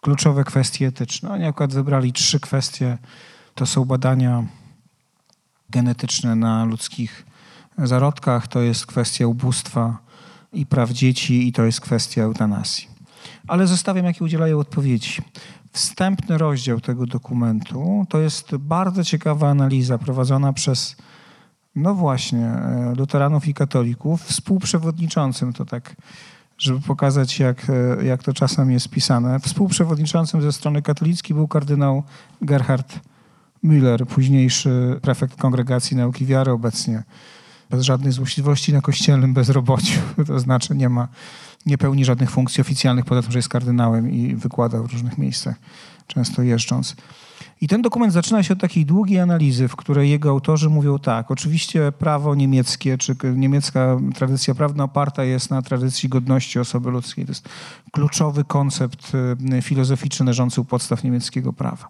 [0.00, 1.30] kluczowe kwestie etyczne.
[1.30, 2.98] Oni akurat wybrali trzy kwestie.
[3.54, 4.44] To są badania
[5.70, 7.26] genetyczne na ludzkich
[7.78, 9.98] zarodkach, to jest kwestia ubóstwa
[10.52, 12.88] i praw dzieci i to jest kwestia eutanazji.
[13.48, 15.22] Ale zostawiam, jakie udzielają odpowiedzi.
[15.72, 20.96] Wstępny rozdział tego dokumentu to jest bardzo ciekawa analiza prowadzona przez,
[21.74, 25.96] no właśnie, e, luteranów i katolików, współprzewodniczącym to tak,
[26.58, 29.40] żeby pokazać, jak, e, jak to czasem jest pisane.
[29.40, 32.02] Współprzewodniczącym ze strony katolickiej był kardynał
[32.42, 33.00] Gerhard
[33.64, 37.02] Müller, późniejszy prefekt Kongregacji Nauki Wiary, obecnie
[37.70, 40.00] bez żadnej złośliwości na kościelnym bezrobociu.
[40.26, 41.08] To znaczy nie ma,
[41.66, 45.54] nie pełni żadnych funkcji oficjalnych, poza tym, że jest kardynałem i wykłada w różnych miejscach
[46.06, 46.96] często jeżdżąc.
[47.60, 51.30] I ten dokument zaczyna się od takiej długiej analizy, w której jego autorzy mówią tak,
[51.30, 57.24] oczywiście prawo niemieckie, czy niemiecka tradycja prawna oparta jest na tradycji godności osoby ludzkiej.
[57.24, 57.48] To jest
[57.92, 59.12] kluczowy koncept
[59.54, 61.88] y, filozoficzny leżący u podstaw niemieckiego prawa.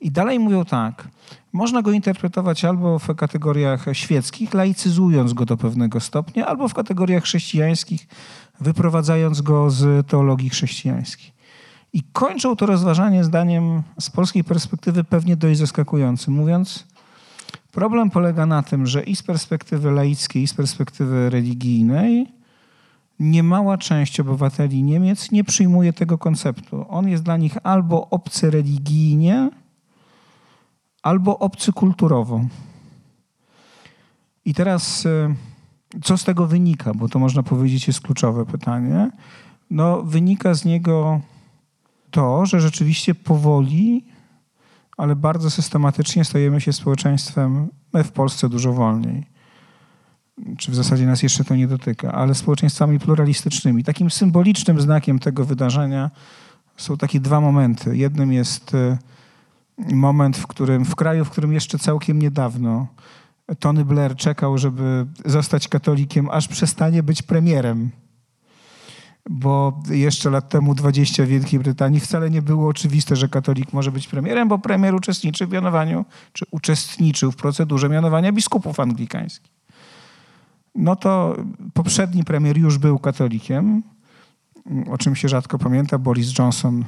[0.00, 1.08] I dalej mówią tak,
[1.52, 7.24] można go interpretować albo w kategoriach świeckich, laicyzując go do pewnego stopnia, albo w kategoriach
[7.24, 8.06] chrześcijańskich,
[8.60, 11.32] wyprowadzając go z teologii chrześcijańskiej.
[11.92, 16.86] I kończą to rozważanie zdaniem z polskiej perspektywy pewnie dość zaskakującym, mówiąc,
[17.72, 22.26] problem polega na tym, że i z perspektywy laickiej, i z perspektywy religijnej
[23.20, 26.86] niemała część obywateli Niemiec nie przyjmuje tego konceptu.
[26.88, 29.50] On jest dla nich albo obcy religijnie,
[31.02, 32.40] albo obcy kulturowo.
[34.44, 35.34] I teraz e,
[36.02, 39.10] co z tego wynika, bo to można powiedzieć jest kluczowe pytanie.
[39.70, 41.20] No, wynika z niego
[42.10, 44.04] to, że rzeczywiście powoli,
[44.96, 49.26] ale bardzo systematycznie stajemy się społeczeństwem, my w Polsce dużo wolniej,
[50.58, 53.84] czy w zasadzie nas jeszcze to nie dotyka, ale społeczeństwami pluralistycznymi.
[53.84, 56.10] Takim symbolicznym znakiem tego wydarzenia
[56.76, 57.96] są takie dwa momenty.
[57.96, 58.98] Jednym jest e,
[59.94, 62.86] moment, w którym w kraju, w którym jeszcze całkiem niedawno
[63.58, 67.90] Tony Blair czekał, żeby zostać katolikiem, aż przestanie być premierem
[69.30, 73.92] bo jeszcze lat temu 20 w Wielkiej Brytanii wcale nie było oczywiste, że katolik może
[73.92, 79.52] być premierem, bo premier uczestniczy w mianowaniu, czy uczestniczył w procedurze mianowania biskupów anglikańskich.
[80.74, 81.36] No to
[81.74, 83.82] poprzedni premier już był katolikiem,
[84.90, 85.98] o czym się rzadko pamięta.
[85.98, 86.84] Boris Johnson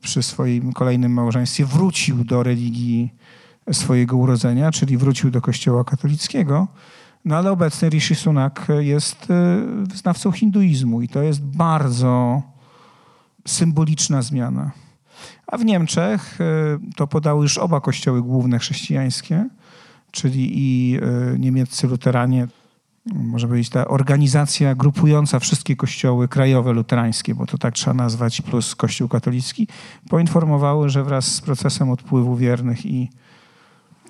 [0.00, 3.14] przy swoim kolejnym małżeństwie wrócił do religii
[3.72, 6.68] swojego urodzenia, czyli wrócił do kościoła katolickiego.
[7.24, 9.26] No ale obecny Rishi Sunak jest
[9.82, 12.42] wyznawcą hinduizmu i to jest bardzo
[13.46, 14.70] symboliczna zmiana.
[15.46, 16.44] A w Niemczech y,
[16.96, 19.48] to podały już oba kościoły główne chrześcijańskie,
[20.10, 20.98] czyli i
[21.34, 22.48] y, niemieccy luteranie,
[23.14, 28.74] może powiedzieć ta organizacja grupująca wszystkie kościoły krajowe luterańskie, bo to tak trzeba nazwać, plus
[28.74, 29.68] kościół katolicki,
[30.08, 33.10] poinformowały, że wraz z procesem odpływu wiernych i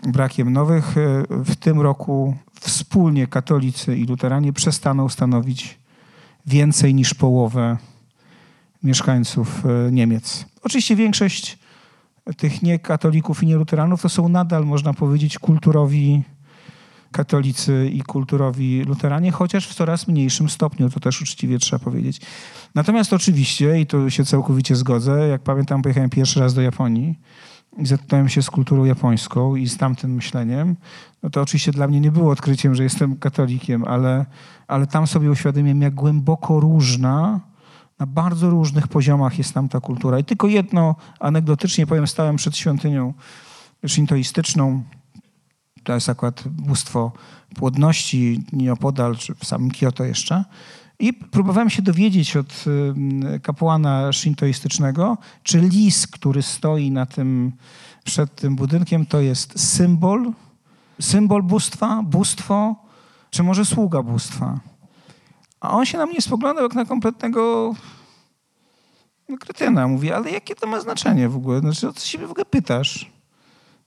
[0.07, 0.95] brakiem nowych
[1.31, 5.79] w tym roku wspólnie katolicy i luteranie przestaną stanowić
[6.47, 7.77] więcej niż połowę
[8.83, 10.47] mieszkańców e, Niemiec.
[10.63, 11.59] Oczywiście większość
[12.37, 16.23] tych niekatolików i nieluteranów to są nadal, można powiedzieć, kulturowi
[17.13, 22.21] katolicy i kulturowi luteranie, chociaż w coraz mniejszym stopniu, to też uczciwie trzeba powiedzieć.
[22.75, 27.19] Natomiast oczywiście, i tu się całkowicie zgodzę, jak pamiętam, pojechałem pierwszy raz do Japonii,
[27.79, 30.77] i zetknąłem się z kulturą japońską i z tamtym myśleniem,
[31.23, 34.27] no to oczywiście dla mnie nie było odkryciem, że jestem katolikiem, ale,
[34.69, 37.41] ale tam sobie uświadomiłem, jak głęboko różna,
[37.99, 40.19] na bardzo różnych poziomach jest tam ta kultura.
[40.19, 43.15] I tylko jedno anegdotycznie powiem, stałem przed świątynią
[43.87, 44.83] shintoistyczną,
[45.85, 47.13] to jest akurat bóstwo
[47.55, 50.45] płodności nieopodal, czy w samym Kyoto jeszcze.
[50.99, 52.65] I próbowałem się dowiedzieć od
[53.43, 57.53] kapłana shintoistycznego, czy lis, który stoi na tym,
[58.05, 60.33] przed tym budynkiem, to jest symbol,
[61.01, 62.77] symbol bóstwa, bóstwo,
[63.31, 64.61] czy może sługa bóstwa.
[65.61, 67.75] A on się na mnie spoglądał jak na kompletnego
[69.41, 69.89] kretyna.
[69.89, 71.61] Mówi, ale jakie to ma znaczenie w ogóle?
[71.61, 73.11] Znaczy, o co się w ogóle pytasz?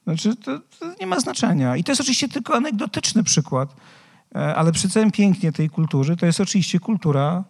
[0.04, 1.78] Znaczy, to, to nie ma znaczenia.
[1.78, 3.76] I to jest oczywiście tylko anegdotyczny przykład.
[4.36, 7.44] E, ale przy całym pięknie tej kultury to jest oczywiście kultura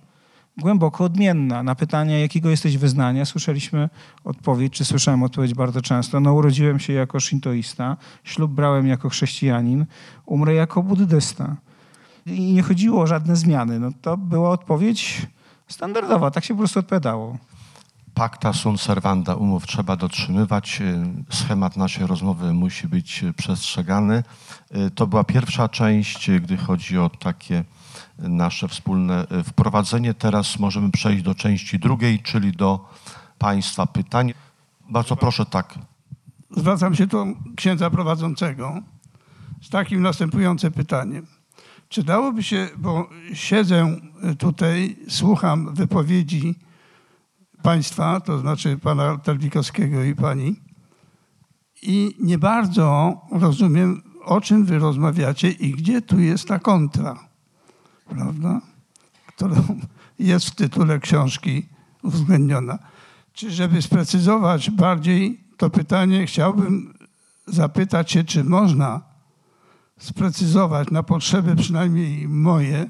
[0.58, 1.64] głęboko odmienna.
[1.64, 3.90] Na pytanie, jakiego jesteś wyznania, słyszeliśmy
[4.24, 6.20] odpowiedź, czy słyszałem odpowiedź bardzo często.
[6.20, 9.86] No urodziłem się jako shintoista, ślub brałem jako chrześcijanin,
[10.26, 11.56] umrę jako buddysta.
[12.26, 13.80] I nie chodziło o żadne zmiany.
[13.80, 15.28] No, to była odpowiedź
[15.68, 17.38] standardowa, tak się po prostu odpowiadało.
[18.14, 24.24] Pacta sunt servanda, umów trzeba dotrzymywać, y, schemat naszej rozmowy musi być przestrzegany.
[24.76, 27.64] Y, to była pierwsza część, y, gdy chodzi o takie
[28.18, 30.14] nasze wspólne wprowadzenie.
[30.14, 32.90] Teraz możemy przejść do części drugiej, czyli do
[33.38, 34.34] Państwa pytań.
[34.90, 35.80] Bardzo proszę, tak.
[36.58, 38.82] Zwracam się do księdza prowadzącego
[39.62, 41.26] z takim następującym pytaniem.
[41.90, 43.98] Czy dałoby się, bo siedzę
[44.38, 46.56] tutaj, słucham wypowiedzi
[47.62, 50.56] państwa, to znaczy pana Terlikowskiego i pani.
[51.82, 57.28] I nie bardzo rozumiem, o czym wy rozmawiacie i gdzie tu jest ta kontra,
[58.10, 58.62] prawda?
[59.26, 59.56] Która
[60.20, 61.66] jest w tytule książki
[62.04, 62.80] uwzględniona.
[63.34, 66.94] Czy żeby sprecyzować bardziej to pytanie, chciałbym
[67.48, 69.02] zapytać się, czy można
[70.00, 72.90] sprecyzować na potrzeby przynajmniej moje,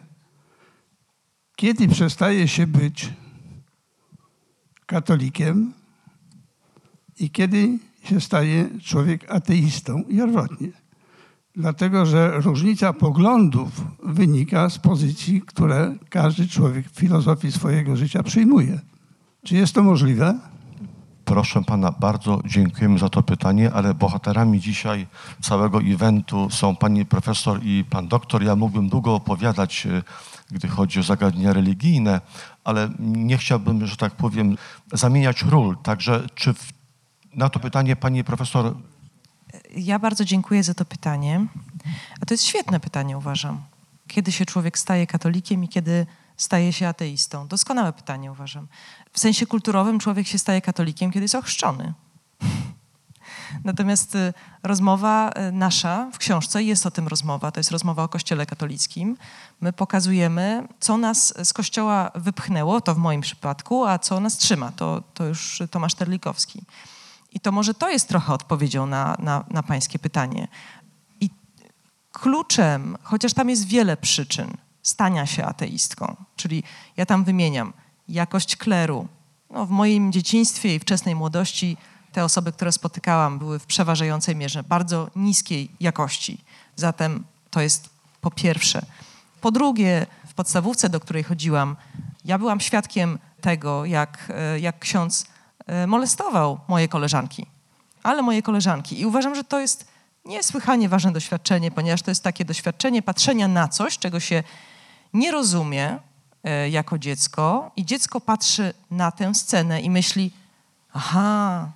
[1.56, 3.14] kiedy przestaje się być
[4.86, 5.74] katolikiem
[7.20, 10.81] i kiedy się staje człowiek ateistą i odwrotnie.
[11.56, 13.70] Dlatego, że różnica poglądów
[14.04, 18.80] wynika z pozycji, które każdy człowiek w filozofii swojego życia przyjmuje.
[19.44, 20.40] Czy jest to możliwe?
[21.26, 25.08] Proszę pana, bardzo dziękujemy za to pytanie, ale bohaterami dzisiaj
[25.42, 28.44] całego eventu są pani profesor i pan doktor.
[28.44, 30.04] Ja mógłbym długo opowiadać, e,
[30.52, 32.22] gdy chodzi o zagadnienia religijne,
[32.64, 34.58] ale nie chciałbym, że tak powiem,
[34.94, 35.78] zamieniać ról.
[35.84, 36.74] Także czy w,
[37.36, 38.76] na to pytanie pani profesor
[39.76, 41.48] Ja bardzo dziękuję za to pytanie.
[42.22, 43.62] A to jest świetne pytanie, uważam.
[44.08, 46.06] Kiedy się człowiek staje katolikiem i kiedy
[46.38, 47.48] staje się ateistą?
[47.48, 48.68] Doskonałe pytanie, uważam.
[49.14, 51.94] W sensie kulturowym człowiek się staje katolikiem, kiedy jest ochrzczony.
[53.64, 58.08] Natomiast y, rozmowa y, nasza w książce, jest o tym rozmowa, to jest rozmowa o
[58.08, 59.18] Kościele katolickim.
[59.62, 64.72] My pokazujemy, co nas z Kościoła wypchnęło, to w moim przypadku, a co nas trzyma,
[64.72, 66.64] to, to już Tomasz Terlikowski.
[67.32, 70.48] I to może to jest trochę odpowiedzią na, na, na pańskie pytanie.
[71.22, 71.30] I
[72.12, 76.64] kluczem, chociaż tam jest wiele przyczyn stania się ateistką, czyli
[76.98, 77.74] ja tam wymieniam
[78.08, 79.08] jakość kleru.
[79.50, 81.78] No, w moim dzieciństwie i wczesnej młodości
[82.12, 86.44] te osoby, które spotykałam, były w przeważającej mierze bardzo niskiej jakości.
[86.76, 87.90] Zatem to jest
[88.22, 88.86] po pierwsze.
[89.42, 91.76] Po drugie, w podstawówce, do której chodziłam,
[92.26, 95.26] ja byłam świadkiem tego, jak, e, jak ksiądz
[95.88, 97.46] molestował moje koleżanki,
[98.04, 99.02] ale moje koleżanki.
[99.02, 99.92] I uważam, że to jest
[100.26, 104.44] niesłychanie ważne doświadczenie, ponieważ to jest takie doświadczenie patrzenia na coś, czego się
[105.14, 106.00] nie rozumie
[106.44, 110.32] e, jako dziecko, i dziecko patrzy na tę scenę i myśli:
[110.94, 111.70] Aha,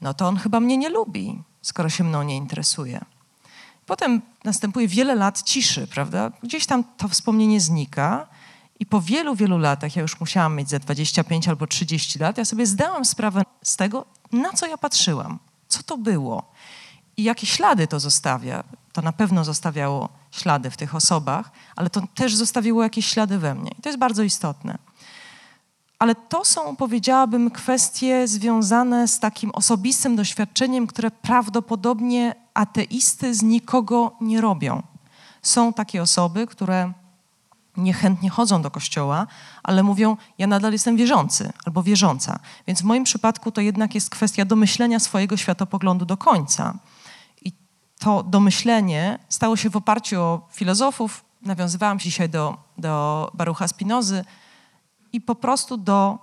[0.00, 3.04] no to on chyba mnie nie lubi, skoro się mną nie interesuje.
[3.86, 6.32] Potem następuje wiele lat ciszy, prawda?
[6.42, 8.26] Gdzieś tam to wspomnienie znika.
[8.80, 12.44] I po wielu, wielu latach, ja już musiałam mieć ze 25 albo 30 lat, ja
[12.44, 15.38] sobie zdałam sprawę z tego, na co ja patrzyłam,
[15.68, 16.52] co to było
[17.18, 18.64] i jakie ślady to zostawia.
[18.92, 23.54] To na pewno zostawiało ślady w tych osobach, ale to też zostawiło jakieś ślady we
[23.54, 23.70] mnie.
[23.78, 24.78] I to jest bardzo istotne.
[25.98, 34.16] Ale to są, powiedziałabym, kwestie związane z takim osobistym doświadczeniem, które prawdopodobnie ateisty z nikogo
[34.20, 34.82] nie robią.
[35.42, 36.92] Są takie osoby, które
[37.78, 39.26] niechętnie chodzą do kościoła,
[39.62, 42.38] ale mówią, ja nadal jestem wierzący albo wierząca.
[42.66, 46.74] Więc w moim przypadku to jednak jest kwestia domyślenia swojego światopoglądu do końca.
[47.44, 47.52] I
[47.98, 54.24] to domyślenie stało się w oparciu o filozofów, nawiązywałam dzisiaj do, do Barucha Spinozy,
[55.12, 56.18] i po prostu do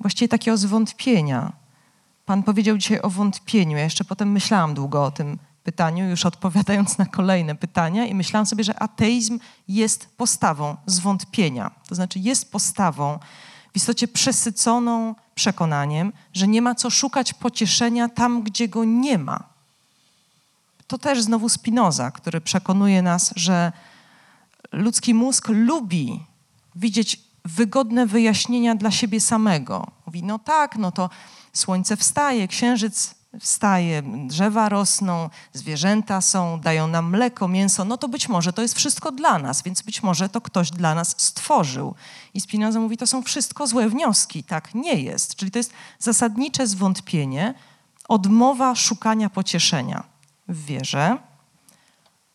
[0.00, 1.52] właściwie takiego zwątpienia.
[2.26, 3.76] Pan powiedział dzisiaj o wątpieniu.
[3.76, 8.46] Ja jeszcze potem myślałam długo o tym pytaniu, już odpowiadając na kolejne pytania, i myślałam
[8.46, 11.70] sobie, że ateizm jest postawą zwątpienia.
[11.88, 13.18] To znaczy, jest postawą
[13.72, 19.44] w istocie przesyconą przekonaniem, że nie ma co szukać pocieszenia tam, gdzie go nie ma.
[20.86, 23.72] To też znowu Spinoza, który przekonuje nas, że
[24.72, 26.26] ludzki mózg lubi
[26.76, 29.86] widzieć wygodne wyjaśnienia dla siebie samego.
[30.06, 31.10] Mówi, no tak, no to
[31.52, 38.28] słońce wstaje, księżyc wstaje, drzewa rosną, zwierzęta są, dają nam mleko, mięso, no to być
[38.28, 41.94] może to jest wszystko dla nas, więc być może to ktoś dla nas stworzył.
[42.34, 44.44] I Spinoza mówi, to są wszystko złe wnioski.
[44.44, 45.36] Tak nie jest.
[45.36, 47.54] Czyli to jest zasadnicze zwątpienie,
[48.08, 50.04] odmowa szukania pocieszenia
[50.48, 51.18] w wierze,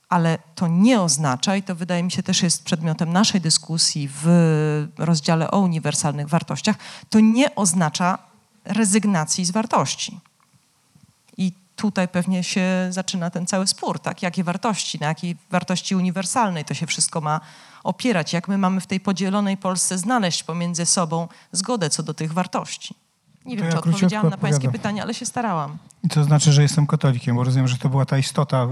[0.09, 4.87] ale to nie oznacza, i to wydaje mi się też jest przedmiotem naszej dyskusji w
[4.97, 6.75] rozdziale o uniwersalnych wartościach,
[7.09, 8.17] to nie oznacza
[8.65, 10.19] rezygnacji z wartości.
[11.79, 14.23] Tutaj pewnie się zaczyna ten cały spór, tak?
[14.23, 17.39] Jakie wartości, na jakiej wartości uniwersalnej to się wszystko ma
[17.83, 18.33] opierać?
[18.33, 22.95] Jak my mamy w tej podzielonej Polsce znaleźć pomiędzy sobą zgodę co do tych wartości?
[23.45, 25.77] Nie To wiem, ja czy odpowiedziałam na pańskie pytanie, ale się starałam.
[26.03, 28.67] I to znaczy, że jestem katolikiem, bo rozumiem, że to była ta istota,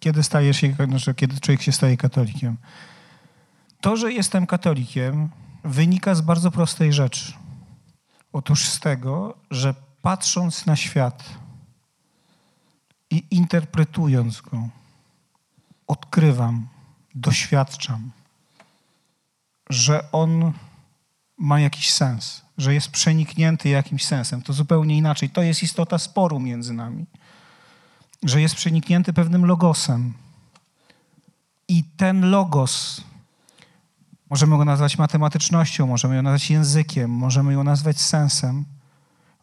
[0.00, 2.56] kiedy stajesz się, znaczy, kiedy człowiek się staje katolikiem.
[3.80, 5.28] To, że jestem katolikiem,
[5.64, 7.32] wynika z bardzo prostej rzeczy.
[8.32, 11.24] Otóż z tego, że patrząc na świat
[13.10, 14.68] i interpretując go,
[15.86, 16.68] odkrywam,
[17.14, 18.10] doświadczam,
[19.70, 20.52] że on
[21.38, 24.42] ma jakiś sens, że jest przeniknięty jakimś sensem.
[24.42, 25.30] To zupełnie inaczej.
[25.30, 27.06] To jest istota sporu między nami
[28.22, 30.12] że jest przeniknięty pewnym logosem.
[31.68, 33.00] I ten logos,
[34.30, 38.64] możemy go nazwać matematycznością, możemy go nazwać językiem, możemy go nazwać sensem.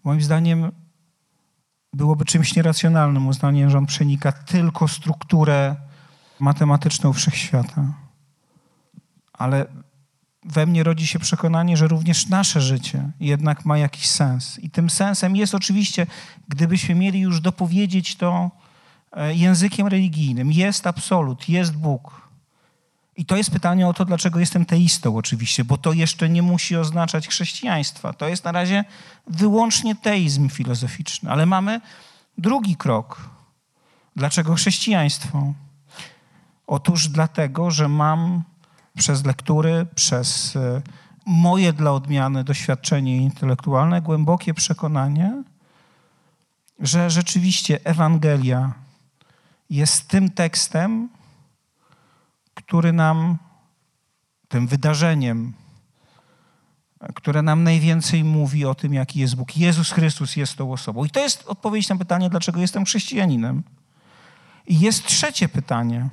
[0.04, 0.72] Moim zdaniem
[1.94, 5.76] byłoby czymś nieracjonalnym uznaniem, że on przenika tylko strukturę
[6.40, 7.94] matematyczną wszechświata.
[9.34, 9.66] Ale
[10.46, 14.60] we mnie rodzi się przekonanie, że również nasze życie jednak ma jakiś sens.
[14.60, 16.08] I tym sensem jest oczywiście,
[16.48, 18.52] gdybyśmy mieli już dopowiedzieć to
[19.12, 22.23] e, językiem religijnym, jest absolut, jest Bóg.
[23.18, 26.78] I to jest pytanie o to, dlaczego jestem teistą oczywiście, bo to jeszcze nie musi
[26.78, 28.14] oznaczać chrześcijaństwa.
[28.14, 28.84] To jest na razie
[29.28, 31.32] wyłącznie teizm filozoficzny.
[31.32, 31.82] Ale mamy
[32.38, 33.30] drugi krok.
[34.16, 35.54] Dlaczego chrześcijaństwo?
[36.68, 38.44] Otóż dlatego, że mam
[38.98, 40.82] przez lektury, przez e,
[41.26, 45.44] moje dla odmiany doświadczenie intelektualne głębokie przekonanie,
[46.80, 48.74] że rzeczywiście Ewangelia
[49.70, 51.10] jest tym tekstem,
[52.66, 53.38] który nam,
[54.48, 55.54] tym wydarzeniem,
[57.16, 59.58] które nam najwięcej mówi o tym, jaki jest Bóg.
[59.58, 61.06] Jezus Chrystus jest tą osobą.
[61.06, 63.64] I to jest odpowiedź na pytanie, dlaczego jestem chrześcijaninem.
[64.68, 66.10] I jest trzecie pytanie.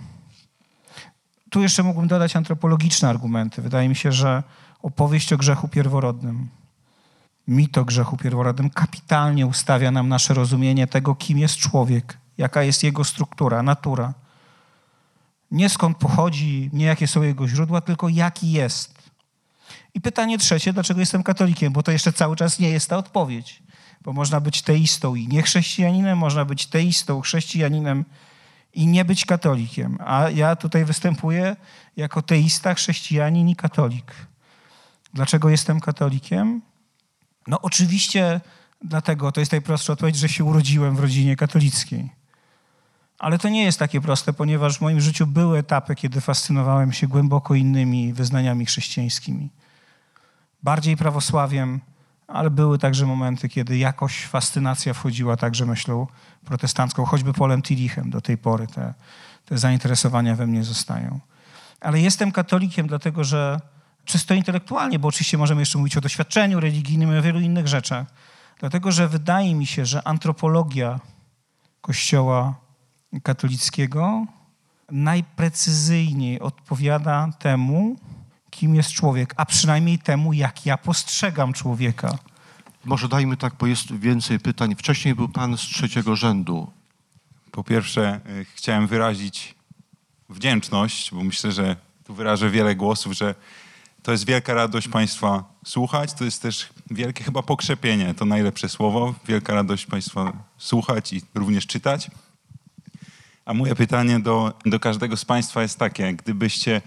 [1.50, 3.62] Tu jeszcze mógłbym dodać antropologiczne argumenty.
[3.62, 4.42] Wydaje mi się, że
[4.82, 6.48] opowieść o grzechu pierworodnym,
[7.48, 12.82] mit o grzechu pierworodnym kapitalnie ustawia nam nasze rozumienie tego, kim jest człowiek, jaka jest
[12.82, 14.14] jego struktura, natura.
[15.50, 19.10] Nie skąd pochodzi, nie jakie są jego źródła, tylko jaki jest.
[19.94, 23.62] I pytanie trzecie, dlaczego jestem katolikiem, bo to jeszcze cały czas nie jest ta odpowiedź.
[24.02, 28.04] Bo można być teistą i niechrześcijaninem, można być teistą, chrześcijaninem
[28.74, 29.98] i nie być katolikiem.
[30.06, 31.56] A ja tutaj występuję
[31.96, 34.14] jako teista, chrześcijanin i katolik.
[35.14, 36.62] Dlaczego jestem katolikiem?
[37.46, 38.40] No oczywiście
[38.84, 42.19] dlatego, to jest najprostsza odpowiedź, że się urodziłem w rodzinie katolickiej.
[43.20, 47.08] Ale to nie jest takie proste, ponieważ w moim życiu były etapy, kiedy fascynowałem się
[47.08, 49.50] głęboko innymi wyznaniami chrześcijańskimi.
[50.62, 51.80] Bardziej prawosławiem,
[52.28, 56.06] ale były także momenty, kiedy jakoś fascynacja wchodziła także myślą
[56.44, 58.94] protestancką, choćby Polem Tillichem do tej pory te,
[59.46, 61.20] te zainteresowania we mnie zostają.
[61.80, 63.60] Ale jestem katolikiem dlatego, że
[64.04, 68.06] czysto intelektualnie, bo oczywiście możemy jeszcze mówić o doświadczeniu religijnym i o wielu innych rzeczach,
[68.58, 71.00] dlatego że wydaje mi się, że antropologia
[71.80, 72.69] Kościoła
[73.22, 74.26] katolickiego
[74.90, 77.96] najprecyzyjniej odpowiada temu,
[78.50, 82.18] kim jest człowiek, a przynajmniej temu, jak ja postrzegam człowieka.
[82.84, 84.74] Może dajmy tak, bo jest więcej pytań.
[84.74, 86.70] Wcześniej był pan z trzeciego rzędu.
[87.50, 89.54] Po pierwsze, y, chciałem wyrazić
[90.28, 93.34] wdzięczność, bo myślę, że tu wyrażę wiele głosów, że
[94.02, 96.12] to jest wielka radość Państwa słuchać.
[96.12, 99.14] To jest też wielkie chyba pokrzepienie, to najlepsze słowo.
[99.26, 102.10] Wielka radość Państwa słuchać i również czytać.
[103.50, 106.82] A moje pytanie do, do każdego z Państwa jest takie: gdybyście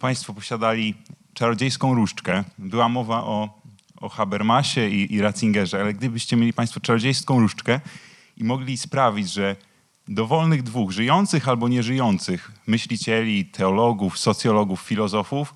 [0.00, 0.94] Państwo posiadali
[1.34, 3.60] czarodziejską różdżkę, była mowa o,
[4.00, 7.80] o Habermasie i, i Ratzingerze, ale gdybyście mieli Państwo czarodziejską różdżkę
[8.36, 9.56] i mogli sprawić, że
[10.08, 15.54] dowolnych dwóch, żyjących albo nieżyjących myślicieli, teologów, socjologów, filozofów,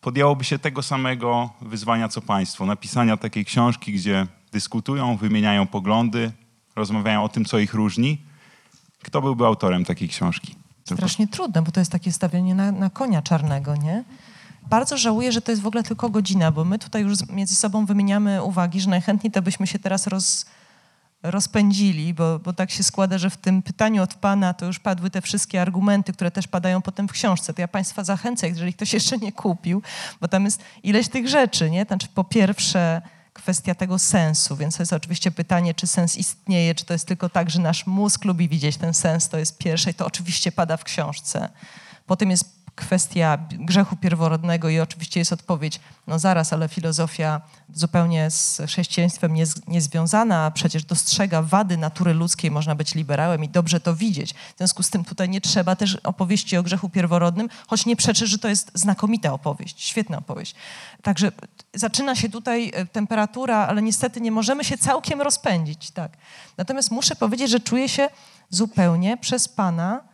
[0.00, 6.32] podjęłoby się tego samego wyzwania co Państwo, napisania takiej książki, gdzie dyskutują, wymieniają poglądy,
[6.76, 8.31] rozmawiają o tym, co ich różni,
[9.02, 10.54] kto byłby autorem takiej książki?
[10.84, 14.04] Strasznie trudne, bo to jest takie stawianie na, na konia czarnego, nie?
[14.68, 17.86] Bardzo żałuję, że to jest w ogóle tylko godzina, bo my tutaj już między sobą
[17.86, 20.46] wymieniamy uwagi, że najchętniej to byśmy się teraz roz,
[21.22, 25.10] rozpędzili, bo, bo tak się składa, że w tym pytaniu od Pana to już padły
[25.10, 27.54] te wszystkie argumenty, które też padają potem w książce.
[27.54, 29.82] To ja Państwa zachęcę, jeżeli ktoś jeszcze nie kupił,
[30.20, 31.84] bo tam jest ileś tych rzeczy, nie?
[31.84, 33.02] Znaczy po pierwsze
[33.32, 37.28] kwestia tego sensu, więc to jest oczywiście pytanie, czy sens istnieje, czy to jest tylko
[37.28, 40.76] tak, że nasz mózg lubi widzieć ten sens, to jest pierwsze i to oczywiście pada
[40.76, 41.48] w książce.
[42.06, 47.40] Potem jest kwestia grzechu pierworodnego i oczywiście jest odpowiedź, no zaraz, ale filozofia
[47.74, 53.48] zupełnie z chrześcijaństwem nie, niezwiązana, a przecież dostrzega wady natury ludzkiej, można być liberałem i
[53.48, 54.34] dobrze to widzieć.
[54.34, 58.26] W związku z tym tutaj nie trzeba też opowieści o grzechu pierworodnym, choć nie przeczy,
[58.26, 60.54] że to jest znakomita opowieść, świetna opowieść.
[61.02, 61.32] Także
[61.74, 65.90] zaczyna się tutaj e, temperatura, ale niestety nie możemy się całkiem rozpędzić.
[65.90, 66.12] Tak.
[66.56, 68.08] Natomiast muszę powiedzieć, że czuję się
[68.50, 70.11] zupełnie przez Pana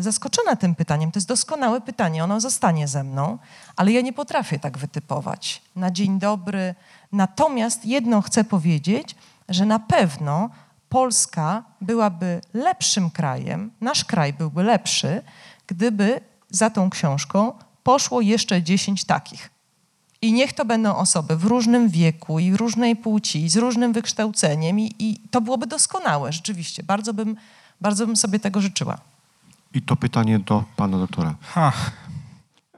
[0.00, 1.12] zaskoczona tym pytaniem.
[1.12, 3.38] To jest doskonałe pytanie, ono zostanie ze mną,
[3.76, 6.74] ale ja nie potrafię tak wytypować na dzień dobry.
[7.12, 9.14] Natomiast jedno chcę powiedzieć,
[9.48, 10.50] że na pewno
[10.88, 15.22] Polska byłaby lepszym krajem, nasz kraj byłby lepszy,
[15.66, 16.20] gdyby
[16.50, 17.52] za tą książką
[17.82, 19.50] poszło jeszcze 10 takich.
[20.22, 24.80] I niech to będą osoby w różnym wieku i różnej płci, i z różnym wykształceniem,
[24.80, 26.82] i, i to byłoby doskonałe, rzeczywiście.
[26.82, 27.36] Bardzo bym,
[27.80, 28.98] bardzo bym sobie tego życzyła.
[29.74, 31.34] I to pytanie do pana doktora.
[31.40, 31.72] Ha.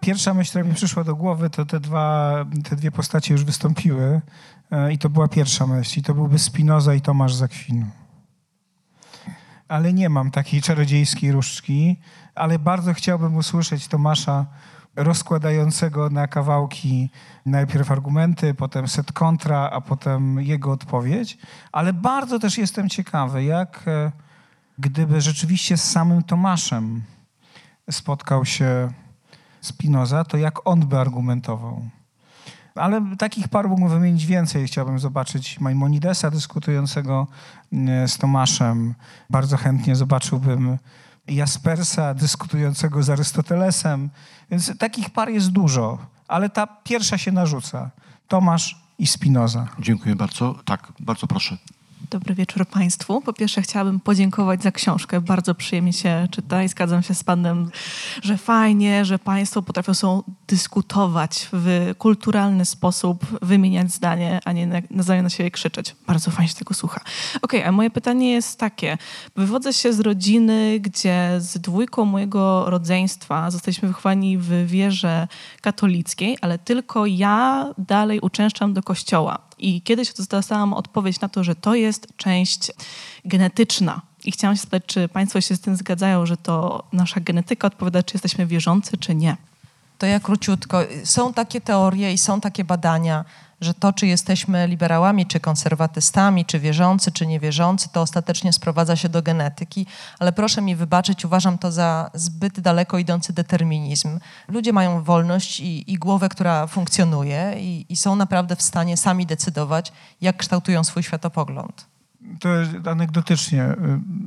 [0.00, 2.34] Pierwsza myśl, która mi przyszła do głowy, to te, dwa,
[2.68, 4.20] te dwie postacie już wystąpiły.
[4.70, 6.00] E, I to była pierwsza myśl.
[6.00, 7.86] I to byłby Spinoza i Tomasz Zakwin.
[9.68, 11.96] Ale nie mam takiej czarodziejskiej różdżki,
[12.34, 14.46] ale bardzo chciałbym usłyszeć Tomasza
[14.96, 17.10] rozkładającego na kawałki
[17.46, 21.38] najpierw argumenty, potem set kontra, a potem jego odpowiedź.
[21.72, 24.12] Ale bardzo też jestem ciekawy, jak e,
[24.80, 27.02] gdyby rzeczywiście z samym Tomaszem
[27.90, 28.92] spotkał się
[29.60, 31.82] Spinoza, to jak on by argumentował.
[32.74, 34.66] Ale takich par mógłbym wymienić więcej.
[34.66, 37.26] Chciałbym zobaczyć Maimonidesa dyskutującego
[37.72, 38.94] e, z Tomaszem.
[39.30, 40.78] Bardzo chętnie zobaczyłbym
[41.28, 44.10] Jaspersa dyskutującego z Arystotelesem.
[44.50, 47.90] Więc takich par jest dużo, ale ta pierwsza się narzuca.
[48.28, 49.68] Tomasz i Spinoza.
[49.78, 50.54] Dziękuję bardzo.
[50.64, 51.56] Tak, bardzo proszę.
[52.10, 53.20] Dobry wieczór Państwu.
[53.20, 55.20] Po pierwsze chciałabym podziękować za książkę.
[55.20, 57.70] Bardzo przyjemnie się czyta i zgadzam się z Panem,
[58.22, 64.82] że fajnie, że Państwo potrafią są dyskutować w kulturalny sposób, wymieniać zdanie, a nie na-
[64.90, 65.96] nawzajem na siebie krzyczeć.
[66.06, 67.00] Bardzo fajnie się tego słucha.
[67.42, 68.98] Okej, a moje pytanie jest takie.
[69.36, 75.28] Wywodzę się z rodziny, gdzie z dwójką mojego rodzeństwa zostaliśmy wychowani w wierze
[75.60, 79.38] katolickiej, ale tylko ja dalej uczęszczam do kościoła.
[79.58, 82.72] I kiedyś dostałam odpowiedź na to, że to jest część
[83.24, 84.02] genetyczna.
[84.24, 88.02] I chciałam się spytać, czy Państwo się z tym zgadzają, że to nasza genetyka odpowiada,
[88.02, 89.36] czy jesteśmy wierzący, czy nie.
[90.00, 90.78] To ja króciutko.
[91.04, 93.24] Są takie teorie i są takie badania,
[93.60, 99.08] że to, czy jesteśmy liberałami, czy konserwatystami, czy wierzący, czy niewierzący, to ostatecznie sprowadza się
[99.08, 99.86] do genetyki.
[100.18, 104.20] Ale proszę mi wybaczyć, uważam to za zbyt daleko idący determinizm.
[104.48, 109.26] Ludzie mają wolność i, i głowę, która funkcjonuje i, i są naprawdę w stanie sami
[109.26, 111.86] decydować, jak kształtują swój światopogląd.
[112.40, 112.48] To
[112.90, 113.64] anegdotycznie.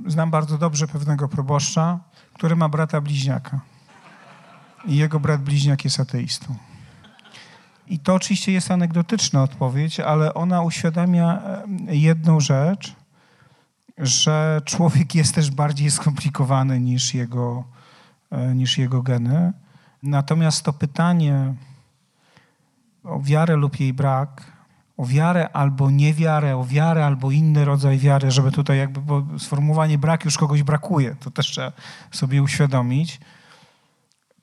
[0.08, 2.00] y, Znam bardzo dobrze pewnego proboszcza,
[2.34, 3.73] który ma brata bliźniaka.
[4.86, 6.56] I jego brat bliźniak jest ateistą.
[7.88, 11.42] I to oczywiście jest anegdotyczna odpowiedź, ale ona uświadamia
[11.88, 12.96] jedną rzecz,
[13.98, 17.64] że człowiek jest też bardziej skomplikowany niż jego,
[18.32, 19.54] e, niż jego geny.
[20.04, 21.54] Natomiast to pytanie
[23.04, 24.52] o wiarę lub jej brak,
[24.98, 29.98] o wiarę albo niewiarę, o wiarę albo inny rodzaj wiary, żeby tutaj jakby, bo sformułowanie
[29.98, 31.72] brak już kogoś brakuje, to też trzeba
[32.12, 33.20] sobie uświadomić.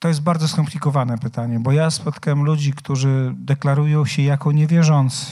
[0.00, 5.26] To jest bardzo skomplikowane pytanie, bo ja spotkałem ludzi, którzy deklarują się jako niewierzący,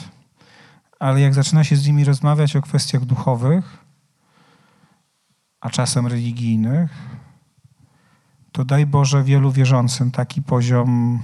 [1.00, 3.84] ale jak zaczyna się z nimi rozmawiać o kwestiach duchowych,
[5.60, 6.90] a czasem religijnych,
[8.52, 11.22] to daj Boże wielu wierzącym taki poziom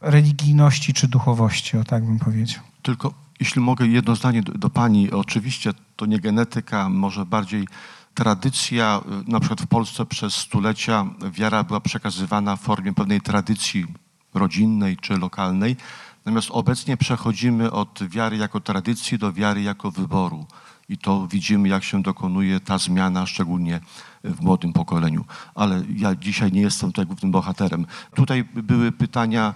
[0.00, 2.62] religijności czy duchowości, o tak bym powiedział.
[2.82, 5.10] Tylko jeśli mogę jedno zdanie do, do pani.
[5.10, 7.66] Oczywiście to nie genetyka, może bardziej
[8.14, 9.00] tradycja.
[9.28, 13.86] Y, Na przykład w Polsce przez stulecia wiara była przekazywana w formie pewnej tradycji
[14.34, 15.76] rodzinnej czy lokalnej.
[16.24, 20.46] Natomiast obecnie przechodzimy od wiary jako tradycji do wiary jako wyboru.
[20.88, 23.80] I to widzimy, jak się dokonuje ta zmiana, szczególnie
[24.24, 25.24] w młodym pokoleniu.
[25.54, 27.86] Ale ja dzisiaj nie jestem tutaj głównym bohaterem.
[28.14, 29.54] Tutaj były pytania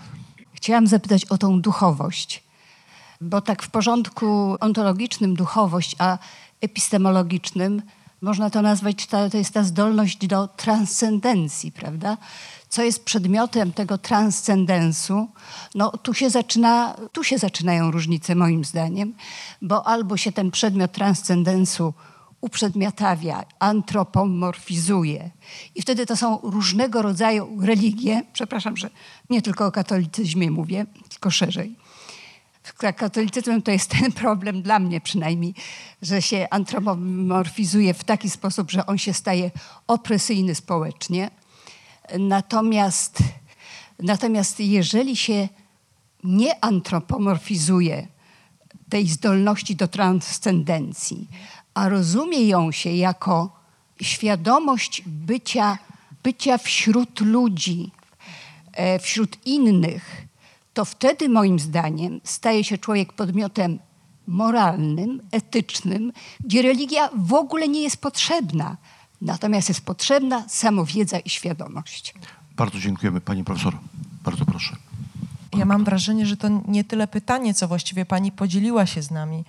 [0.53, 2.43] Chciałam zapytać o tą duchowość,
[3.21, 6.19] bo tak w porządku ontologicznym duchowość, a
[6.61, 7.83] epistemologicznym
[8.21, 12.17] można to nazwać, ta, to jest ta zdolność do transcendencji, prawda?
[12.69, 15.29] Co jest przedmiotem tego transcendensu?
[15.75, 19.15] No tu się, zaczyna, tu się zaczynają różnice moim zdaniem,
[19.63, 21.95] bo albo się ten przedmiot transcendensu
[22.41, 25.31] uprzedmiotawia, antropomorfizuje.
[25.75, 28.23] I wtedy to są różnego rodzaju religie.
[28.33, 28.91] Przepraszam, że
[29.31, 31.77] nie tylko o katolicyzmie mówię, tylko szerzej.
[32.77, 35.55] Katolicyzmem to jest ten problem dla mnie przynajmniej,
[36.03, 39.51] że się antropomorfizuje w taki sposób, że on się staje
[39.87, 41.31] opresyjny społecznie.
[42.19, 43.19] Natomiast,
[43.99, 45.49] natomiast jeżeli się
[46.25, 48.07] nie antropomorfizuje
[48.89, 51.29] tej zdolności do transcendencji,
[51.75, 53.59] a rozumie ją się jako
[54.03, 55.79] świadomość bycia,
[56.23, 57.91] bycia wśród ludzi,
[58.73, 60.28] e, wśród innych,
[60.79, 63.79] to wtedy moim zdaniem staje się człowiek podmiotem
[64.27, 68.77] moralnym, etycznym, gdzie religia w ogóle nie jest potrzebna.
[69.21, 72.15] Natomiast jest potrzebna samowiedza i świadomość.
[72.57, 73.79] Bardzo dziękujemy pani profesor.
[74.25, 74.77] Bardzo proszę.
[75.57, 79.45] Ja mam wrażenie, że to nie tyle pytanie, co właściwie pani podzieliła się z nami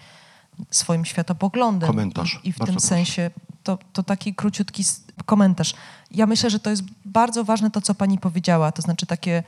[0.72, 1.90] swoim światopoglądem.
[1.90, 2.40] Komentarz.
[2.44, 2.88] I, i w Bardzo tym proszę.
[2.88, 3.32] sensie
[3.64, 4.84] to, to taki króciutki
[5.26, 5.74] komentarz.
[6.12, 9.44] Ja myślę, że to jest bardzo ważne to, co pani powiedziała, to znaczy takie,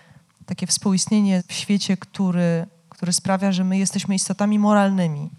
[0.51, 5.29] takie współistnienie w świecie, który, który sprawia, że my jesteśmy istotami moralnymi.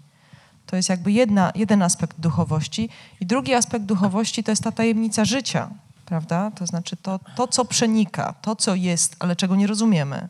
[0.65, 2.89] To jest jakby jedna, jeden aspekt duchowości.
[3.21, 5.69] I drugi aspekt duchowości to jest ta tajemnica życia,
[6.05, 6.51] prawda?
[6.51, 10.27] To znaczy to, to, co przenika, to, co jest, ale czego nie rozumiemy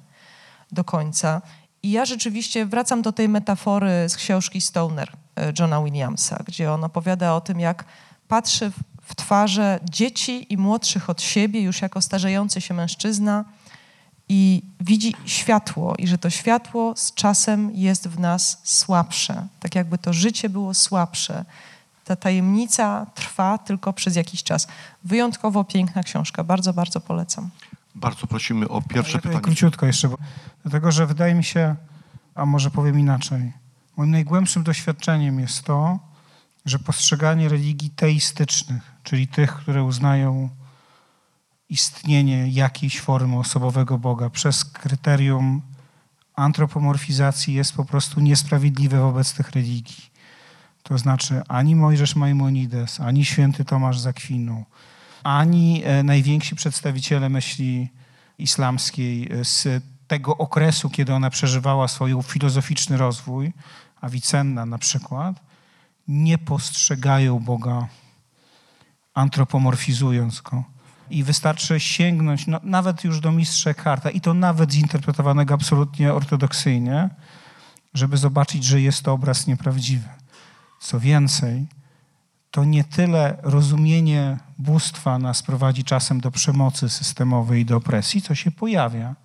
[0.71, 1.41] do końca.
[1.84, 6.84] I ja rzeczywiście wracam do tej metafory z książki Stoner e, Johna Williamsa, gdzie on
[6.84, 7.86] opowiada o tym, jak
[8.27, 13.45] patrzy w, w twarze dzieci i młodszych od siebie, już jako starzejący się mężczyzna
[14.34, 19.97] i widzi światło, i że to światło z czasem jest w nas słabsze, tak jakby
[19.97, 21.45] to życie było słabsze.
[22.05, 24.67] Ta tajemnica trwa tylko przez jakiś czas.
[25.03, 27.49] Wyjątkowo piękna książka, bardzo, bardzo polecam.
[27.95, 29.41] Bardzo prosimy o pierwsze ja pytanie.
[29.41, 30.17] króciutko jeszcze, bo,
[30.63, 31.75] dlatego że wydaje mi się,
[32.36, 33.51] a może powiem inaczej,
[33.97, 35.99] moim najgłębszym doświadczeniem jest to,
[36.65, 40.49] że postrzeganie religii teistycznych, czyli tych, które uznają
[41.74, 45.61] istnienie jakiejś formy osobowego Boga przez kryterium
[46.36, 50.13] antropomorfizacji jest po prostu niesprawiedliwe wobec tych religii.
[50.84, 54.65] To znaczy ani Mojżesz Maimonides, ani święty Tomasz z Akwinu,
[55.24, 57.89] ani e, najwięksi przedstawiciele myśli
[58.38, 63.53] islamskiej e, z tego okresu, kiedy ona przeżywała swój filozoficzny rozwój,
[64.01, 65.36] Avicenna na przykład,
[66.07, 67.88] nie postrzegają Boga
[69.13, 70.72] antropomorfizując go.
[71.14, 77.09] I wystarczy sięgnąć no, nawet już do mistrza Karta, i to nawet zinterpretowanego absolutnie ortodoksyjnie,
[77.93, 80.09] żeby zobaczyć, że jest to obraz nieprawdziwy.
[80.80, 81.66] Co więcej,
[82.51, 88.36] to nie tyle rozumienie bóstwa nas prowadzi czasem do przemocy systemowej i do opresji, co
[88.36, 89.16] się pojawia,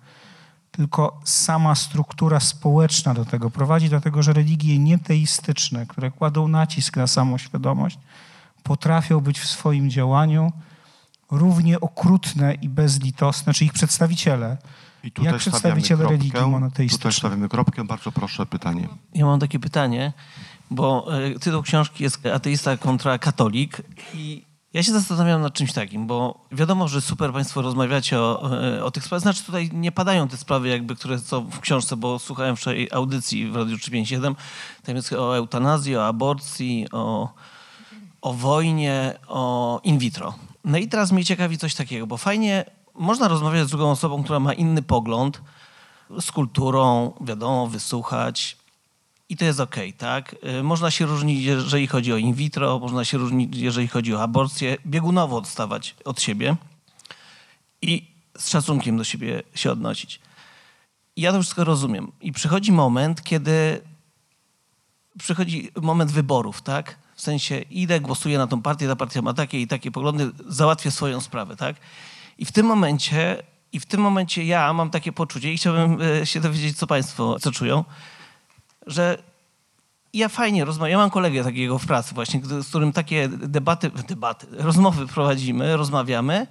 [0.71, 7.07] tylko sama struktura społeczna do tego prowadzi, dlatego że religie nieteistyczne, które kładą nacisk na
[7.07, 7.99] samoświadomość,
[8.63, 10.51] potrafią być w swoim działaniu
[11.31, 14.57] równie okrutne i bezlitosne, czy ich przedstawiciele,
[15.03, 16.11] I tutaj jak przedstawiciele kropkę.
[16.15, 17.13] religii Tutaj monoteistycznych.
[17.13, 17.83] stawiamy kropkę.
[17.83, 18.87] Bardzo proszę pytanie.
[19.13, 20.13] Ja mam takie pytanie,
[20.71, 23.81] bo e, tytuł książki jest Ateista kontra katolik
[24.13, 28.83] i ja się zastanawiam nad czymś takim, bo wiadomo, że super Państwo rozmawiacie o, e,
[28.83, 29.21] o tych sprawach.
[29.21, 33.47] Znaczy tutaj nie padają te sprawy, jakby, które są w książce, bo słuchałem wczoraj audycji
[33.47, 34.35] w Radiu 357.
[34.83, 37.33] Tam jest o eutanazji, o aborcji, o,
[38.21, 40.33] o wojnie, o in vitro.
[40.63, 44.39] No i teraz mnie ciekawi coś takiego, bo fajnie można rozmawiać z drugą osobą, która
[44.39, 45.41] ma inny pogląd,
[46.19, 48.57] z kulturą, wiadomo, wysłuchać,
[49.29, 50.35] i to jest okej, tak?
[50.59, 54.23] Y, Można się różnić, jeżeli chodzi o in vitro, można się różnić, jeżeli chodzi o
[54.23, 56.55] aborcję, biegunowo odstawać od siebie
[57.81, 58.07] i
[58.37, 60.19] z szacunkiem do siebie się odnosić.
[61.15, 62.11] I ja to wszystko rozumiem.
[62.21, 63.81] I przychodzi moment, kiedy
[65.19, 66.95] przychodzi moment wyborów, tak?
[67.19, 70.91] W sensie idę, głosuję na tą partię, ta partia ma takie i takie poglądy, załatwię
[70.91, 71.75] swoją sprawę, tak?
[72.37, 76.25] I w tym momencie, i w tym momencie ja mam takie poczucie i chciałbym e,
[76.25, 77.85] się dowiedzieć, co państwo, co czują,
[78.87, 79.17] że
[80.13, 84.47] ja fajnie rozmawiam, ja mam kolegę takiego w pracy właśnie, z którym takie debaty, debaty,
[84.51, 86.47] rozmowy prowadzimy, rozmawiamy,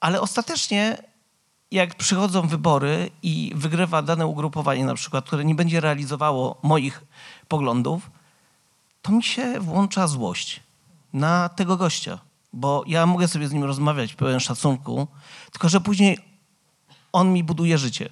[0.00, 1.02] ale ostatecznie
[1.70, 7.04] jak przychodzą wybory i wygrywa dane ugrupowanie na przykład, które nie będzie realizowało moich
[7.48, 8.10] poglądów,
[9.02, 10.60] to mi się włącza złość
[11.12, 12.18] na tego gościa,
[12.52, 15.08] bo ja mogę sobie z nim rozmawiać pełen szacunku,
[15.52, 16.18] tylko że później
[17.12, 18.08] on mi buduje życie.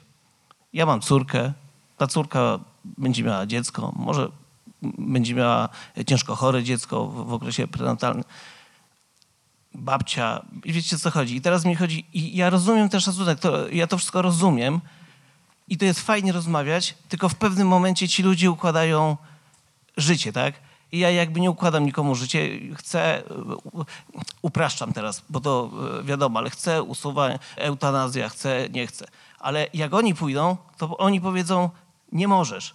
[0.72, 1.52] Ja mam córkę,
[1.96, 4.28] ta córka będzie miała dziecko, może
[4.82, 5.68] będzie miała
[6.06, 8.24] ciężko chore dziecko w, w okresie prenatalnym.
[9.74, 11.36] Babcia, i wiecie co chodzi.
[11.36, 14.80] I teraz mi chodzi, i ja rozumiem ten szacunek, to, ja to wszystko rozumiem
[15.68, 19.16] i to jest fajnie rozmawiać, tylko w pewnym momencie ci ludzie układają
[19.96, 20.54] życie, tak?
[20.98, 23.22] Ja jakby nie układam nikomu życie, chcę,
[24.42, 25.70] upraszczam teraz, bo to
[26.00, 29.06] e, wiadomo, ale chcę usuwać eutanazja, chcę, nie chcę.
[29.38, 31.70] Ale jak oni pójdą, to oni powiedzą,
[32.12, 32.74] nie możesz.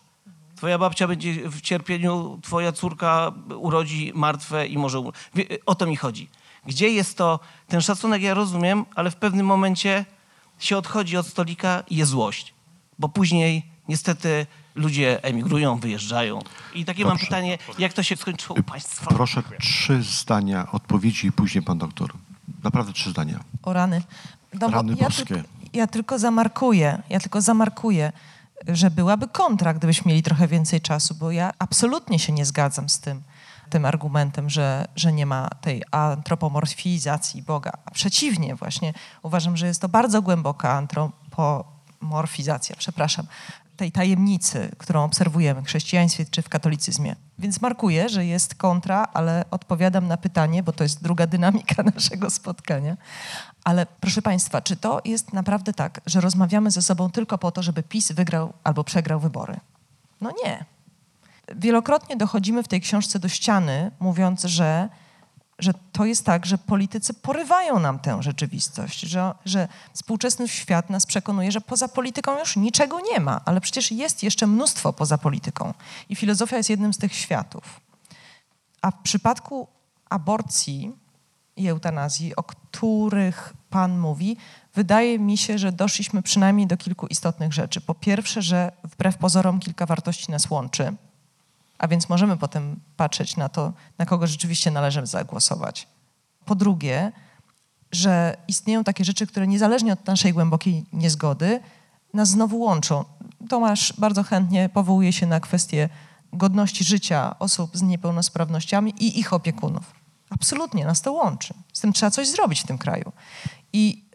[0.55, 5.03] Twoja babcia będzie w cierpieniu, twoja córka urodzi martwe i może...
[5.65, 6.30] O to mi chodzi.
[6.65, 10.05] Gdzie jest to, ten szacunek ja rozumiem, ale w pewnym momencie
[10.59, 12.53] się odchodzi od stolika i jest złość.
[12.99, 14.45] Bo później niestety
[14.76, 16.39] ludzie emigrują, wyjeżdżają.
[16.74, 17.26] I takie mam Dobrze.
[17.26, 19.05] pytanie, jak to się skończyło u państwa?
[19.05, 22.13] Proszę trzy zdania odpowiedzi i później pan doktor.
[22.63, 23.39] Naprawdę trzy zdania.
[23.63, 24.01] O rany.
[24.59, 25.26] No, Rany ja, boskie.
[25.26, 28.11] tylko, ja tylko zamarkuję, ja tylko zamarkuję,
[28.67, 32.99] że byłaby kontra, gdybyśmy mieli trochę więcej czasu, bo ja absolutnie się nie zgadzam z
[32.99, 33.22] tym,
[33.69, 37.72] tym argumentem, że, że nie ma tej antropomorfizacji Boga.
[37.86, 38.93] A przeciwnie właśnie,
[39.24, 43.26] uważam, że jest to bardzo głęboka antropomorfizacja, przepraszam,
[43.82, 47.15] tej tajemnicy, którą obserwujemy w chrześcijaństwie czy w katolicyzmie.
[47.39, 52.29] Więc markuję, że jest kontra, ale odpowiadam na pytanie, bo to jest druga dynamika naszego
[52.29, 52.97] spotkania.
[53.63, 57.63] Ale proszę Państwa, czy to jest naprawdę tak, że rozmawiamy ze sobą tylko po to,
[57.63, 59.59] żeby PiS wygrał albo przegrał wybory?
[60.21, 60.65] No nie.
[61.55, 64.89] Wielokrotnie dochodzimy w tej książce do ściany, mówiąc, że,
[65.64, 71.05] że to jest tak, że politycy porywają nam tę rzeczywistość, że, że współczesny świat nas
[71.05, 75.74] przekonuje, że poza polityką już niczego nie ma, ale przecież jest jeszcze mnóstwo poza polityką.
[76.09, 77.82] I filozofia jest jednym z tych światów.
[78.82, 79.68] A w przypadku
[80.09, 80.91] aborcji
[81.55, 84.38] i eutanazji, o których Pan mówi,
[84.74, 87.82] wydaje mi się, że doszliśmy przynajmniej do kilku istotnych rzeczy.
[87.82, 90.93] Po pierwsze, że wbrew pozorom kilka wartości nas łączy,
[91.82, 95.88] a więc możemy potem patrzeć na to, na kogo rzeczywiście należy zagłosować.
[96.45, 97.11] Po drugie,
[97.91, 101.59] że istnieją takie rzeczy, które niezależnie od naszej głębokiej niezgody
[102.13, 103.05] nas znowu łączą.
[103.49, 105.89] Tomasz bardzo chętnie powołuje się na kwestię
[106.34, 109.84] godności życia osób z niepełnosprawnościami i ich opiekunów.
[110.29, 111.53] Absolutnie nas to łączy.
[111.73, 113.11] Z tym trzeba coś zrobić w tym kraju.
[113.73, 114.05] I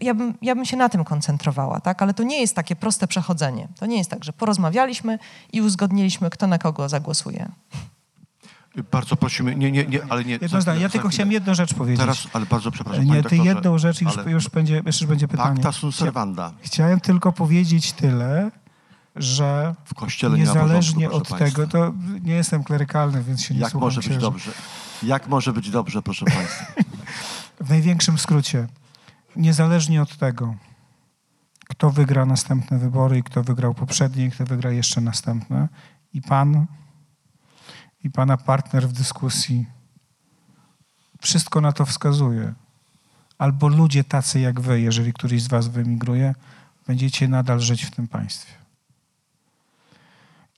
[0.00, 2.02] ja bym, ja bym się na tym koncentrowała, tak?
[2.02, 3.68] ale to nie jest takie proste przechodzenie.
[3.78, 5.18] To nie jest tak, że porozmawialiśmy
[5.52, 7.48] i uzgodniliśmy, kto na kogo zagłosuje.
[8.92, 10.32] Bardzo prosimy, nie, nie, nie, ale nie.
[10.32, 10.80] Jedno za zdanie.
[10.80, 12.00] Ja za tylko chciałem jedną rzecz powiedzieć.
[12.00, 15.54] Teraz, ale bardzo przepraszam, nie, ty jedną rzecz, już, ale już, będzie, już będzie pytanie.
[15.54, 16.52] Pacta sunt servanda.
[16.60, 18.50] Chciałem tylko powiedzieć tyle,
[19.16, 21.92] że W kościele nie niezależnie porządku, od tego, to
[22.22, 24.20] nie jestem klerykalny, więc się nie Jak słucham może być księży.
[24.20, 24.50] dobrze?
[25.02, 26.64] Jak może być dobrze, proszę państwa?
[27.60, 28.66] W największym skrócie,
[29.36, 30.54] niezależnie od tego,
[31.68, 35.68] kto wygra następne wybory i kto wygrał poprzednie i kto wygra jeszcze następne,
[36.12, 36.66] i pan,
[38.04, 39.66] i pana partner w dyskusji,
[41.20, 42.54] wszystko na to wskazuje.
[43.38, 46.34] Albo ludzie tacy jak wy, jeżeli któryś z was wyemigruje,
[46.86, 48.52] będziecie nadal żyć w tym państwie.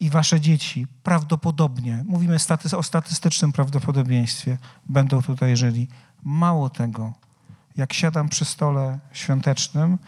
[0.00, 4.58] I wasze dzieci prawdopodobnie, mówimy staty- o statystycznym prawdopodobieństwie,
[4.88, 5.88] będą tutaj żyli.
[6.22, 7.12] Mało tego,
[7.78, 9.98] jak siadam przy stole świątecznym,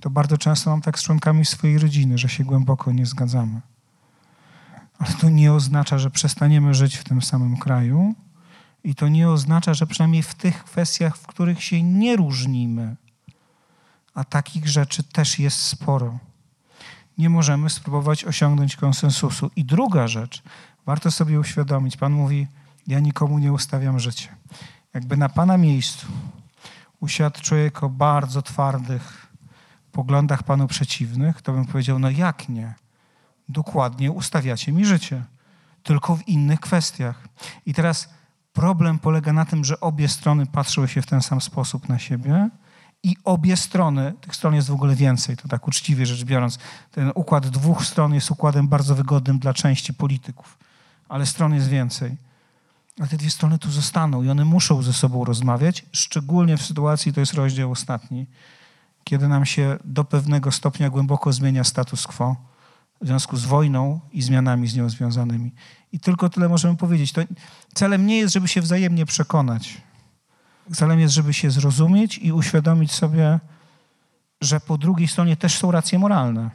[0.00, 3.60] to bardzo często mam tak z członkami swojej rodziny, że się głęboko nie zgadzamy.
[4.98, 8.14] Ale to nie oznacza, że przestaniemy żyć w tym samym kraju
[8.84, 12.96] i to nie oznacza, że przynajmniej w tych kwestiach, w których się nie różnimy,
[14.14, 16.18] a takich rzeczy też jest sporo,
[17.18, 19.50] nie możemy spróbować osiągnąć konsensusu.
[19.56, 20.42] I druga rzecz,
[20.86, 22.46] warto sobie uświadomić, Pan mówi,
[22.86, 24.28] ja nikomu nie ustawiam życie.
[24.94, 26.06] Jakby na Pana miejscu
[27.42, 29.26] człowiek o bardzo twardych
[29.92, 32.74] poglądach Panu przeciwnych, to bym powiedział, no jak nie?
[33.48, 35.24] Dokładnie ustawiacie mi życie,
[35.82, 37.28] tylko w innych kwestiach.
[37.66, 38.08] I teraz
[38.52, 42.50] problem polega na tym, że obie strony patrzyły się w ten sam sposób na siebie
[43.02, 46.58] i obie strony, tych stron jest w ogóle więcej, to tak uczciwie rzecz biorąc,
[46.90, 50.58] ten układ dwóch stron jest układem bardzo wygodnym dla części polityków,
[51.08, 52.16] ale stron jest więcej.
[52.98, 57.12] Ale te dwie strony tu zostaną i one muszą ze sobą rozmawiać, szczególnie w sytuacji,
[57.12, 58.26] to jest rozdział ostatni,
[59.04, 62.36] kiedy nam się do pewnego stopnia głęboko zmienia status quo
[63.00, 65.52] w związku z wojną i zmianami z nią związanymi.
[65.92, 67.12] I tylko tyle możemy powiedzieć.
[67.12, 67.22] To
[67.74, 69.80] celem nie jest, żeby się wzajemnie przekonać.
[70.72, 73.40] Celem jest, żeby się zrozumieć i uświadomić sobie,
[74.40, 76.50] że po drugiej stronie też są racje moralne.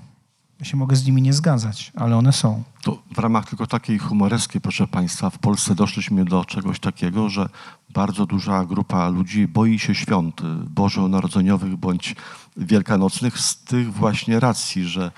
[0.60, 2.64] Ja się mogę z nimi nie zgadzać, ale one są.
[2.82, 7.50] To w ramach tylko takiej humoreski, proszę Państwa, w Polsce doszliśmy do czegoś takiego, że
[7.90, 12.16] bardzo duża grupa ludzi boi się świąt bożonarodzeniowych bądź
[12.58, 15.12] wielkanocnych z tych właśnie racji, że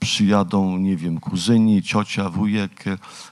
[0.00, 2.84] przyjadą, nie wiem, kuzyni, ciocia, wujek,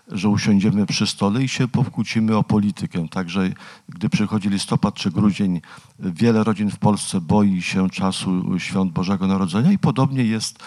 [0.09, 3.09] że usiądziemy przy stole i się pokłócimy o politykę.
[3.09, 3.51] Także
[3.89, 5.61] gdy przychodzi listopad czy grudzień,
[5.99, 10.59] wiele rodzin w Polsce boi się czasu świąt Bożego Narodzenia i podobnie jest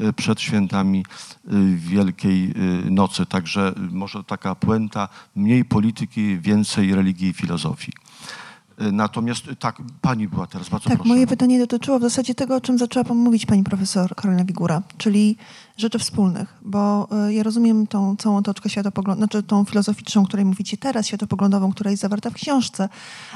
[0.00, 2.50] y, przed świętami y, Wielkiej
[2.86, 3.26] y, Nocy.
[3.26, 7.92] Także może taka puenta, mniej polityki, więcej religii i filozofii.
[8.82, 11.08] Y, Natomiast y, tak, pani była teraz, bardzo Tak, proszę.
[11.08, 14.82] moje pytanie dotyczyło w zasadzie tego, o czym zaczęła pan mówić pani profesor Karolina Wigura,
[14.98, 15.36] czyli
[15.76, 20.44] rzeczy wspólnych, bo y, ja rozumiem tą całą otoczkę światopoglądową, znaczy tą filozoficzną, o której
[20.44, 22.88] mówicie teraz, światopoglądową, która jest zawarta w książce,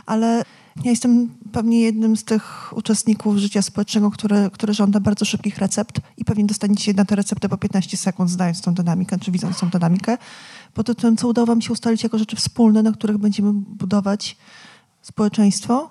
[0.07, 0.45] ale
[0.84, 6.01] ja jestem pewnie jednym z tych uczestników życia społecznego, który, który żąda bardzo szybkich recept
[6.16, 9.70] i pewnie dostaniecie na tę receptę po 15 sekund, znając tą dynamikę, czy widząc tą
[9.70, 10.18] dynamikę,
[10.74, 14.36] pod tytułem, co udało wam się ustalić jako rzeczy wspólne, na których będziemy budować
[15.03, 15.90] społeczeństwo,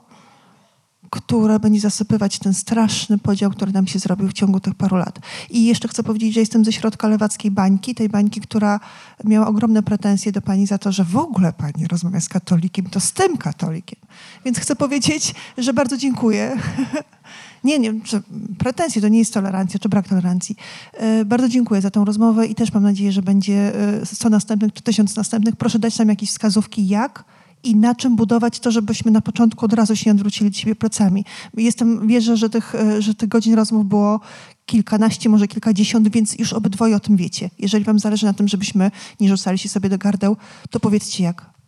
[1.11, 5.19] które będzie zasypywać ten straszny podział, który nam się zrobił w ciągu tych paru lat.
[5.49, 8.79] I jeszcze chcę powiedzieć, że jestem ze środka lewackiej bańki, tej bańki, która
[9.23, 12.99] miała ogromne pretensje do pani za to, że w ogóle pani rozmawia z katolikiem, to
[12.99, 13.99] z tym katolikiem.
[14.45, 16.57] Więc chcę powiedzieć, że bardzo dziękuję.
[17.63, 18.21] Nie, nie, że
[18.57, 20.55] pretensje to nie jest tolerancja, czy brak tolerancji.
[20.93, 24.73] E, Bardzo dziękuję za tę rozmowę i też mam nadzieję, że będzie e, 100 następnych
[24.73, 25.55] czy 1000 następnych.
[25.55, 27.23] Proszę dać nam jakieś wskazówki, jak
[27.63, 30.75] i na czym budować to, żebyśmy na początku od razu się nie odwrócili do siebie
[30.75, 31.25] plecami.
[31.57, 34.19] Jestem, wierzę, że tych, e, że tych godzin rozmów było
[34.65, 37.49] kilkanaście, może kilkadziesiąt, więc już obydwoje o tym wiecie.
[37.59, 40.37] Jeżeli wam zależy na tym, żebyśmy nie rzucali się sobie do gardeł,
[40.69, 41.60] to powiedzcie jak.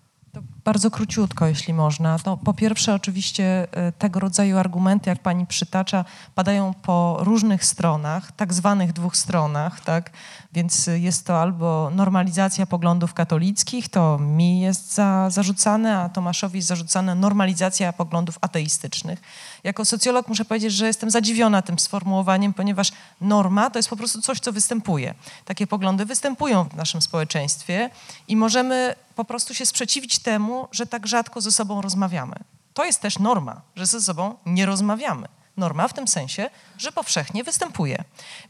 [0.66, 2.18] Bardzo króciutko, jeśli można.
[2.26, 6.05] No, po pierwsze, oczywiście y, tego rodzaju argumenty, jak pani przytacza,
[6.36, 10.11] padają po różnych stronach, tak zwanych dwóch stronach, tak?
[10.53, 16.68] Więc jest to albo normalizacja poglądów katolickich, to mi jest za, zarzucane, a Tomaszowi jest
[16.68, 19.22] zarzucana normalizacja poglądów ateistycznych.
[19.64, 22.91] Jako socjolog muszę powiedzieć, że jestem zadziwiona tym sformułowaniem, ponieważ
[23.22, 25.14] norma to jest po prostu coś, co występuje.
[25.45, 27.89] Takie poglądy występują w naszym społeczeństwie
[28.28, 32.36] i możemy po prostu się sprzeciwić temu, że tak rzadko ze sobą rozmawiamy.
[32.74, 35.28] To jest też norma, że ze sobą nie rozmawiamy.
[35.57, 38.03] Norma w tym sensie, że powszechnie występuje.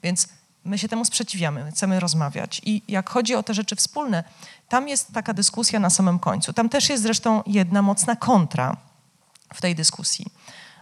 [0.03, 0.27] Więc
[0.65, 2.61] my się temu sprzeciwiamy, chcemy rozmawiać.
[2.63, 4.23] I jak chodzi o te rzeczy wspólne,
[4.69, 6.53] tam jest taka dyskusja na samym końcu.
[6.53, 8.77] Tam też jest zresztą jedna mocna kontra
[9.53, 10.25] w tej dyskusji,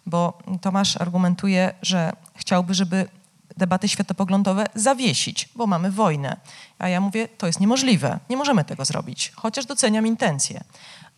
[0.05, 3.07] bo Tomasz argumentuje, że chciałby, żeby
[3.57, 6.37] debaty światopoglądowe zawiesić, bo mamy wojnę.
[6.79, 10.63] A ja mówię, to jest niemożliwe, nie możemy tego zrobić, chociaż doceniam intencje.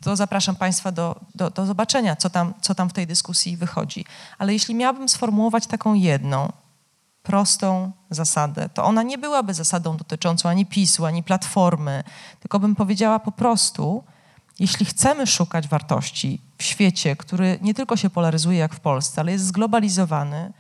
[0.04, 4.06] To zapraszam Państwa do, do, do zobaczenia, co tam, co tam w tej dyskusji wychodzi.
[4.38, 6.52] Ale jeśli miałabym sformułować taką jedną,
[7.24, 12.04] prostą zasadę, to ona nie byłaby zasadą dotyczącą ani PiSu, ani Platformy,
[12.40, 14.04] tylko bym powiedziała po prostu,
[14.60, 19.32] jeśli chcemy szukać wartości w świecie, który nie tylko się polaryzuje jak w Polsce, ale
[19.32, 20.54] jest zglobalizowany,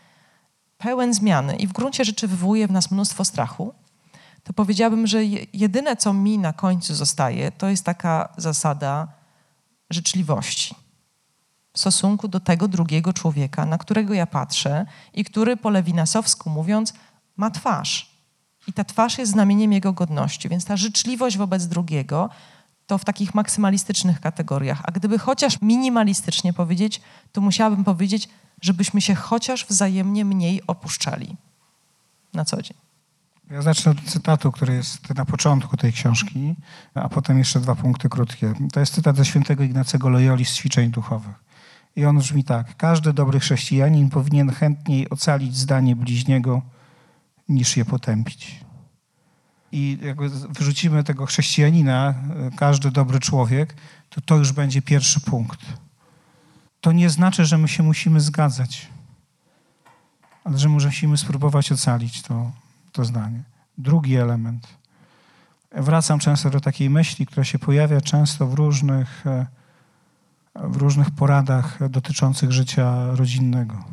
[0.77, 3.73] pełen zmiany i w gruncie rzeczy wywołuje w nas mnóstwo strachu,
[4.43, 5.23] to powiedziałabym, że
[5.53, 9.07] jedyne, co mi na końcu zostaje, to jest taka zasada
[9.89, 10.75] życzliwości
[11.73, 16.93] w stosunku do tego drugiego człowieka, na którego ja patrzę i który po lewinasowsku mówiąc
[17.37, 18.13] ma twarz.
[18.67, 22.29] I ta twarz jest znamieniem jego godności, więc ta życzliwość wobec drugiego
[22.93, 24.81] to w takich maksymalistycznych kategoriach.
[24.83, 28.29] A gdyby chociaż minimalistycznie powiedzieć, to musiałabym powiedzieć,
[28.61, 31.37] żebyśmy się chociaż wzajemnie mniej opuszczali
[32.33, 32.77] na co dzień.
[33.51, 36.55] Ja zacznę od cytatu, który jest na początku tej książki,
[36.93, 38.53] a potem jeszcze dwa punkty krótkie.
[38.73, 41.35] To jest cytat ze świętego Ignacego Loyoli z ćwiczeń duchowych.
[41.95, 42.77] I on brzmi tak.
[42.77, 46.61] Każdy dobry chrześcijanin powinien chętniej ocalić zdanie bliźniego,
[47.49, 48.62] niż je potępić.
[49.73, 50.17] I jak
[50.49, 52.13] wyrzucimy tego chrześcijanina,
[52.57, 53.75] każdy dobry człowiek,
[54.09, 55.59] to to już będzie pierwszy punkt.
[56.81, 58.87] To nie znaczy, że my się musimy zgadzać,
[60.43, 62.51] ale że musimy spróbować ocalić to,
[62.91, 63.43] to zdanie.
[63.77, 64.67] Drugi element.
[65.71, 69.23] Wracam często do takiej myśli, która się pojawia często w różnych
[70.55, 73.83] w różnych poradach dotyczących życia rodzinnego.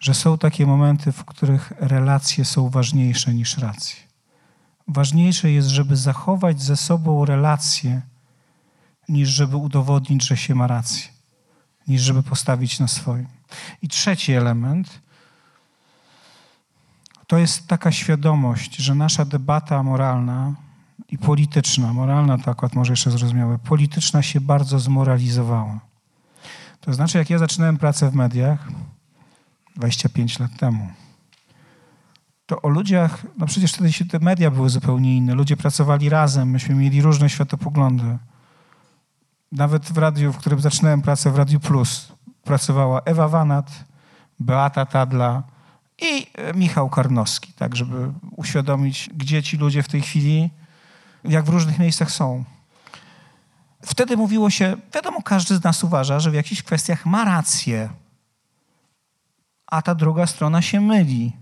[0.00, 4.13] Że są takie momenty, w których relacje są ważniejsze niż racje.
[4.88, 8.02] Ważniejsze jest, żeby zachować ze sobą relacje,
[9.08, 11.08] niż żeby udowodnić, że się ma rację,
[11.88, 13.26] niż żeby postawić na swoim.
[13.82, 15.00] I trzeci element
[17.26, 20.54] to jest taka świadomość, że nasza debata moralna
[21.08, 25.80] i polityczna, moralna to akurat może jeszcze zrozumiałe, polityczna się bardzo zmoralizowała.
[26.80, 28.68] To znaczy, jak ja zaczynałem pracę w mediach
[29.76, 30.88] 25 lat temu,
[32.46, 36.50] to o ludziach, no przecież wtedy się te media były zupełnie inne, ludzie pracowali razem,
[36.50, 38.18] myśmy mieli różne światopoglądy.
[39.52, 42.12] Nawet w radiu, w którym zaczynałem pracę, w Radiu Plus,
[42.44, 43.84] pracowała Ewa Wanat,
[44.40, 45.42] Beata Tadla
[46.02, 50.50] i Michał Karnowski, tak żeby uświadomić, gdzie ci ludzie w tej chwili
[51.24, 52.44] jak w różnych miejscach są.
[53.82, 57.88] Wtedy mówiło się, wiadomo, każdy z nas uważa, że w jakichś kwestiach ma rację,
[59.66, 61.32] a ta druga strona się myli.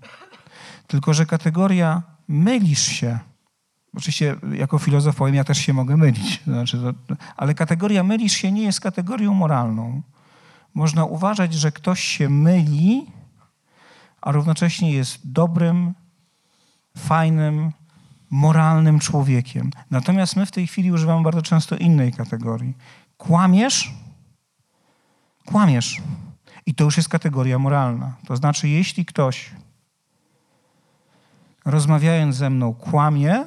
[0.93, 3.19] Tylko, że kategoria mylisz się,
[3.97, 8.53] oczywiście jako filozof powiem, ja też się mogę mylić, znaczy, to, ale kategoria mylisz się
[8.53, 10.03] nie jest kategorią moralną.
[10.75, 13.07] Można uważać, że ktoś się myli,
[14.21, 15.95] a równocześnie jest dobrym,
[16.99, 17.73] fajnym,
[18.31, 19.71] moralnym człowiekiem.
[19.91, 22.75] Natomiast my w tej chwili używamy bardzo często innej kategorii.
[23.17, 23.95] Kłamiesz?
[25.45, 26.03] Kłamiesz.
[26.67, 28.17] I to już jest kategoria moralna.
[28.27, 29.51] To znaczy, jeśli ktoś
[31.65, 33.45] rozmawiając ze mną kłamie,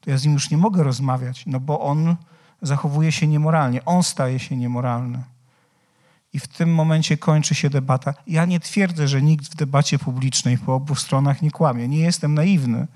[0.00, 2.16] to ja z nim już nie mogę rozmawiać, no bo on
[2.62, 5.22] zachowuje się niemoralnie, on staje się niemoralny.
[6.32, 8.14] I w tym momencie kończy się debata.
[8.26, 11.88] Ja nie twierdzę, że nikt w debacie publicznej po obu stronach nie kłamie.
[11.88, 12.86] Nie jestem naiwny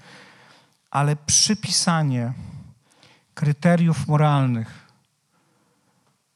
[0.95, 2.33] ale przypisanie
[3.35, 4.89] kryteriów moralnych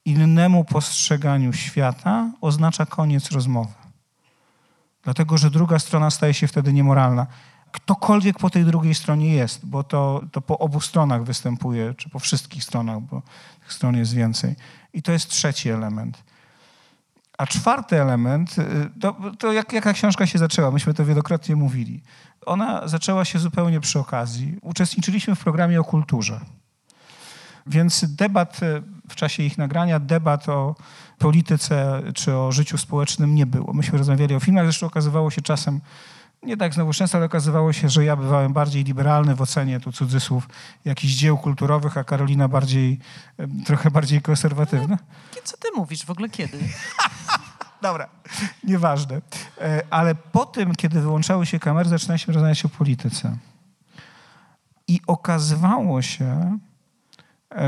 [0.05, 3.73] innemu postrzeganiu świata oznacza koniec rozmowy.
[5.03, 7.27] Dlatego, że druga strona staje się wtedy niemoralna.
[7.73, 12.19] Ktokolwiek po tej drugiej stronie jest, bo to, to po obu stronach występuje, czy po
[12.19, 13.23] wszystkich stronach, bo
[13.61, 14.57] tych stron jest więcej.
[14.93, 16.25] I to jest trzeci element.
[17.39, 22.03] A czwarty element, y, to, to jak, jaka książka się zaczęła, myśmy to wielokrotnie mówili.
[22.47, 24.59] Ona zaczęła się zupełnie przy okazji.
[24.63, 26.41] Uczestniczyliśmy w programie o kulturze.
[27.67, 30.75] Więc debat e, w czasie ich nagrania, debat o
[31.19, 33.73] polityce czy o życiu społecznym nie było.
[33.73, 35.81] Myśmy rozmawiali o filmach, zresztą okazywało się czasem,
[36.43, 39.93] nie tak znowu często, ale okazywało się, że ja bywałem bardziej liberalny w ocenie, tu
[39.93, 40.49] cudzysłów,
[40.85, 42.99] jakichś dzieł kulturowych, a Karolina bardziej,
[43.67, 44.99] trochę bardziej konserwatywna.
[45.45, 46.59] Co ty mówisz w ogóle kiedy?
[47.83, 48.09] Dobra,
[48.65, 49.21] nieważne.
[49.61, 53.37] E, Ale po tym, kiedy wyłączały się kamery, zaczynaliśmy rozmawiać o polityce.
[54.89, 56.59] I okazywało się,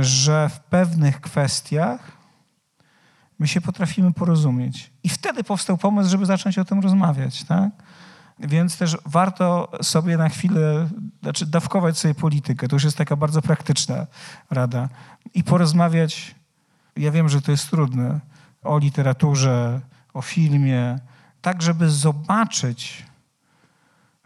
[0.01, 2.13] że w pewnych kwestiach
[3.39, 4.91] my się potrafimy porozumieć.
[5.03, 7.71] I wtedy powstał pomysł, żeby zacząć o tym rozmawiać, tak?
[8.41, 10.89] Więc też warto sobie na chwilę,
[11.23, 12.69] znaczy dawkować sobie politykę.
[12.69, 14.07] To już jest taka bardzo praktyczna
[14.51, 14.89] rada.
[15.35, 16.35] I porozmawiać,
[16.97, 18.21] ja wiem, że to jest trudne,
[18.63, 19.81] o literaturze,
[20.15, 20.99] o filmie,
[21.43, 23.07] tak żeby zobaczyć,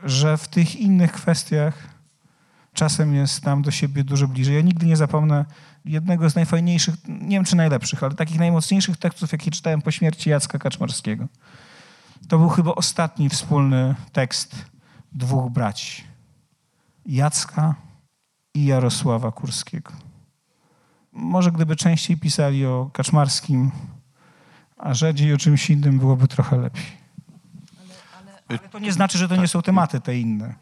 [0.04, 1.74] że w tych innych kwestiach
[2.74, 4.54] czasem jest nam do siebie dużo bliżej.
[4.54, 5.44] Ja nigdy nie zapomnę
[5.84, 10.30] jednego z najfajniejszych, nie wiem czy najlepszych, ale takich najmocniejszych tekstów, jakie czytałem po śmierci
[10.30, 11.26] Jacka Kaczmarskiego.
[12.28, 14.66] To był chyba ostatni wspólny tekst
[15.12, 16.04] dwóch braci.
[17.06, 17.74] Jacka
[18.54, 19.92] i Jarosława Kurskiego.
[21.12, 23.70] Może gdyby częściej pisali o Kaczmarskim,
[24.76, 27.04] a rzadziej o czymś innym byłoby trochę lepiej.
[28.48, 30.54] Ale to nie znaczy, że to nie są tematy te inne.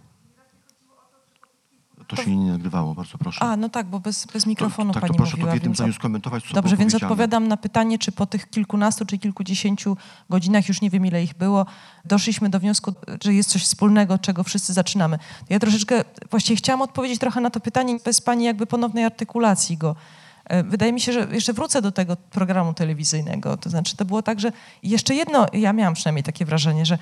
[2.17, 3.43] To się nie nagrywało, bardzo proszę.
[3.43, 5.47] A, no tak, bo bez, bez mikrofonu to, tak, pani to proszę mówiła.
[5.49, 9.07] to w jednym zdaniu skomentować, co Dobrze, więc odpowiadam na pytanie, czy po tych kilkunastu
[9.07, 9.97] czy kilkudziesięciu
[10.31, 11.67] godzinach, już nie wiem ile ich było,
[12.05, 12.93] doszliśmy do wniosku,
[13.25, 15.19] że jest coś wspólnego, czego wszyscy zaczynamy.
[15.51, 19.97] Ja troszeczkę, właściwie chciałam odpowiedzieć trochę na to pytanie bez pani jakby ponownej artykulacji go.
[20.45, 23.57] E, Wydaje mi się, że jeszcze wrócę do tego programu telewizyjnego.
[23.57, 24.53] To znaczy, to było tak, że
[24.83, 26.99] jeszcze jedno, ja miałam przynajmniej takie wrażenie, że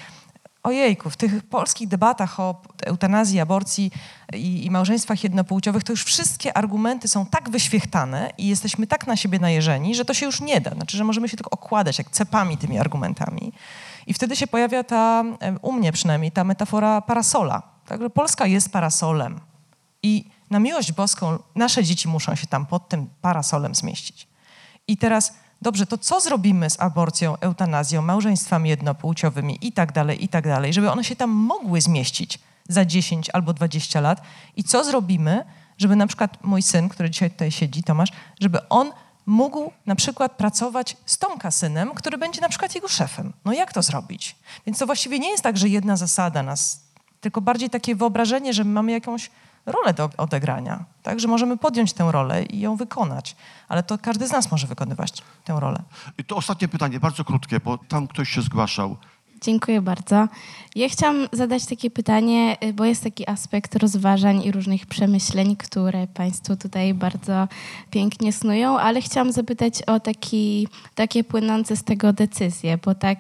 [0.62, 3.90] ojejku, w tych polskich debatach o eutanazji, aborcji
[4.32, 9.16] i, i małżeństwach jednopłciowych, to już wszystkie argumenty są tak wyświechtane i jesteśmy tak na
[9.16, 10.70] siebie najeżeni, że to się już nie da.
[10.70, 13.52] Znaczy, że możemy się tylko okładać jak cepami tymi argumentami.
[14.06, 15.24] I wtedy się pojawia ta,
[15.62, 17.62] u mnie przynajmniej, ta metafora parasola.
[17.86, 19.40] Także Polska jest parasolem.
[20.02, 24.28] I na miłość boską nasze dzieci muszą się tam pod tym parasolem zmieścić.
[24.88, 30.28] I teraz, dobrze, to co zrobimy z aborcją, eutanazją, małżeństwami jednopłciowymi i tak dalej, i
[30.28, 32.38] tak dalej, żeby one się tam mogły zmieścić
[32.68, 34.22] za 10 albo 20 lat?
[34.56, 35.44] I co zrobimy,
[35.78, 38.92] żeby na przykład mój syn, który dzisiaj tutaj siedzi, Tomasz, żeby on
[39.26, 43.32] mógł na przykład pracować z tą kasynem, który będzie na przykład jego szefem.
[43.44, 44.36] No jak to zrobić?
[44.66, 46.80] Więc to właściwie nie jest tak, że jedna zasada nas,
[47.20, 49.30] tylko bardziej takie wyobrażenie, że my mamy jakąś
[49.66, 53.36] rolę do odegrania, tak, że możemy podjąć tę rolę i ją wykonać,
[53.68, 55.12] ale to każdy z nas może wykonywać
[55.44, 55.82] tę rolę.
[56.18, 58.96] I to ostatnie pytanie, bardzo krótkie, bo tam ktoś się zgłaszał.
[59.42, 60.28] Dziękuję bardzo.
[60.76, 66.06] Ja chciałam zadać takie pytanie, y, bo jest taki aspekt rozważań i różnych przemyśleń, które
[66.06, 67.48] Państwo tutaj bardzo
[67.90, 73.18] pięknie snują, ale chciałam zapytać o taki, takie płynące z tego decyzje, bo tak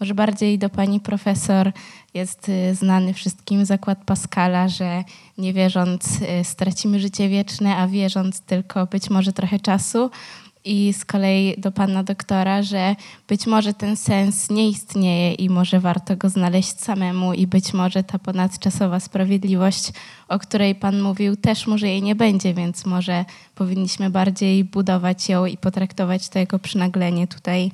[0.00, 1.72] może bardziej do Pani profesor
[2.14, 5.04] jest y, znany wszystkim zakład Pascala, że
[5.38, 10.10] nie wierząc y, stracimy życie wieczne, a wierząc tylko być może trochę czasu.
[10.64, 12.96] I z kolei do pana doktora, że
[13.28, 18.04] być może ten sens nie istnieje i może warto go znaleźć samemu i być może
[18.04, 19.92] ta ponadczasowa sprawiedliwość,
[20.28, 23.24] o której pan mówił, też może jej nie będzie, więc może
[23.54, 27.70] powinniśmy bardziej budować ją i potraktować to jako przynaglenie tutaj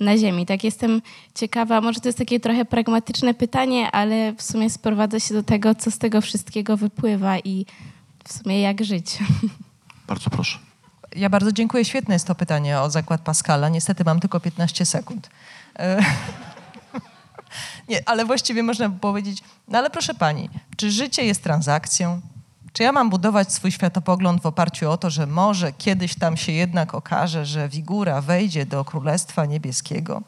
[0.00, 0.46] na ziemi.
[0.46, 1.02] Tak jestem
[1.34, 5.74] ciekawa, może to jest takie trochę pragmatyczne pytanie, ale w sumie sprowadza się do tego,
[5.74, 7.66] co z tego wszystkiego wypływa i
[8.24, 9.18] w sumie jak żyć.
[10.08, 10.58] Bardzo proszę.
[11.16, 13.68] Ja bardzo dziękuję, świetne jest to pytanie o zakład Pascala.
[13.68, 15.30] Niestety mam tylko 15 sekund.
[15.78, 16.04] E,
[17.88, 19.38] Nie, ale właściwie można by powiedzieć,
[19.68, 22.20] no ale proszę pani, czy życie jest transakcją?
[22.74, 26.52] Czy ja mam budować swój światopogląd w oparciu o to, że może kiedyś tam się
[26.52, 30.22] jednak okaże, że figura wejdzie do Królestwa Niebieskiego?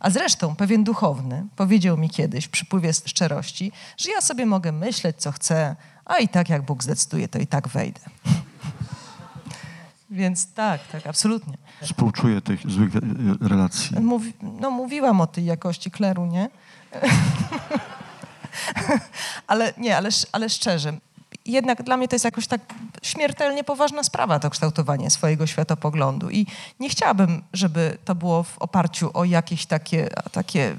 [0.00, 5.16] A zresztą pewien duchowny powiedział mi kiedyś w przypływie szczerości, że ja sobie mogę myśleć,
[5.16, 8.00] co chcę, a i tak jak Bóg zdecyduje, to i tak wejdę.
[10.10, 11.58] Więc tak, tak, absolutnie.
[11.82, 13.00] Współczuję tych złych e,
[13.48, 14.00] relacji.
[14.00, 16.50] Mówi, no mówiłam o tej jakości kleru, nie?
[19.46, 20.92] ale nie, ale, ale szczerze.
[21.50, 22.60] Jednak dla mnie to jest jakoś tak
[23.02, 26.30] śmiertelnie poważna sprawa, to kształtowanie swojego światopoglądu.
[26.30, 26.46] I
[26.80, 30.76] nie chciałabym, żeby to było w oparciu o jakieś takie, takie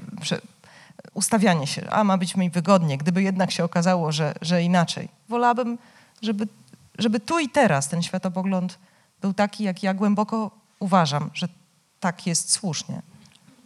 [1.14, 5.08] ustawianie się, a ma być mi wygodnie, gdyby jednak się okazało, że, że inaczej.
[5.28, 5.78] Wolałabym,
[6.22, 6.48] żeby,
[6.98, 8.78] żeby tu i teraz ten światopogląd
[9.20, 11.48] był taki, jak ja głęboko uważam, że
[12.00, 13.02] tak jest słusznie.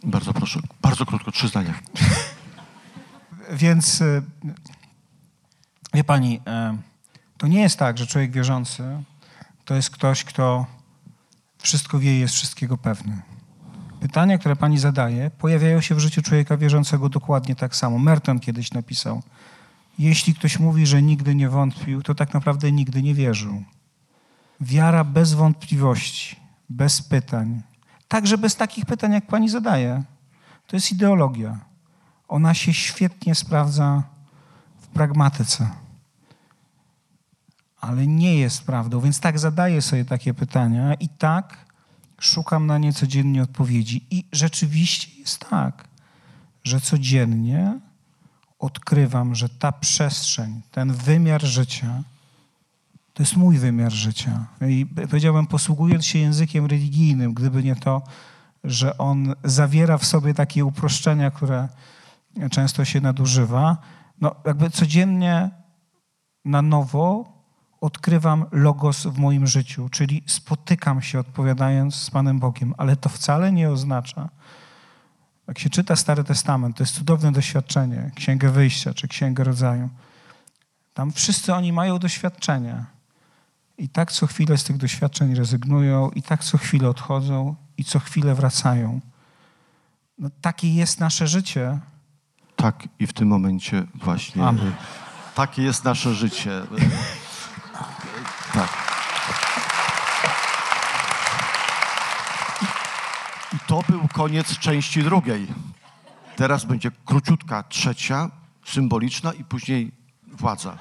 [0.03, 1.73] Bardzo proszę, bardzo krótko, trzy zdania.
[3.51, 4.21] Więc y,
[5.93, 6.86] wie pani, y,
[7.37, 9.03] to nie jest tak, że człowiek wierzący
[9.65, 10.65] to jest ktoś, kto
[11.57, 13.21] wszystko wie i jest wszystkiego pewny.
[13.99, 17.99] Pytania, które pani zadaje, pojawiają się w życiu człowieka wierzącego dokładnie tak samo.
[17.99, 19.23] Merton kiedyś napisał:
[19.99, 23.63] Jeśli ktoś mówi, że nigdy nie wątpił, to tak naprawdę nigdy nie wierzył.
[24.61, 26.35] Wiara bez wątpliwości,
[26.69, 27.61] bez pytań,
[28.07, 30.03] także bez takich pytań, jak pani zadaje,
[30.67, 31.59] to jest ideologia.
[32.27, 34.03] Ona się świetnie sprawdza
[34.81, 35.69] w pragmatyce,
[37.81, 41.65] ale nie jest prawdą, więc tak zadaję sobie takie pytania i tak
[42.19, 44.05] szukam na nie codziennie odpowiedzi.
[44.11, 45.87] I rzeczywiście jest tak,
[46.63, 47.79] że codziennie
[48.59, 52.03] odkrywam, że ta przestrzeń, ten wymiar życia,
[53.13, 54.45] to jest mój wymiar życia.
[54.69, 58.01] I powiedziałbym, posługując się językiem religijnym, gdyby nie to,
[58.63, 61.67] że on zawiera w sobie takie uproszczenia, które
[62.51, 63.77] często się nadużywa,
[64.21, 65.49] no jakby codziennie
[66.45, 67.36] na nowo
[67.81, 73.51] odkrywam logos w moim życiu, czyli spotykam się odpowiadając z Panem Bogiem, ale to wcale
[73.51, 74.29] nie oznacza,
[75.47, 79.89] jak się czyta Stary Testament, to jest cudowne doświadczenie, Księgę Wyjścia czy Księgę Rodzaju.
[80.93, 82.85] Tam wszyscy oni mają doświadczenia.
[83.77, 87.99] I tak co chwilę z tych doświadczeń rezygnują, i tak co chwilę odchodzą, i co
[87.99, 88.99] chwilę wracają.
[90.19, 91.79] No, takie jest nasze życie.
[92.55, 94.43] Tak, i w tym momencie właśnie.
[94.45, 94.73] Amen.
[95.35, 96.61] Takie jest nasze życie.
[96.61, 96.67] Y,
[98.53, 98.69] Tak.
[102.61, 105.47] I- I to był koniec części drugiej.
[106.35, 108.29] Teraz będzie króciutka trzecia,
[108.65, 109.91] symboliczna i później
[110.27, 110.77] władza.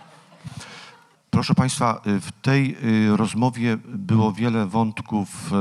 [1.30, 5.56] Proszę Państwa, w tej y, rozmowie było wiele wątków y,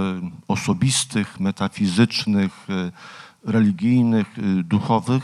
[0.48, 2.92] osobistych, metafizycznych, y,
[3.52, 5.24] religijnych, duchowych.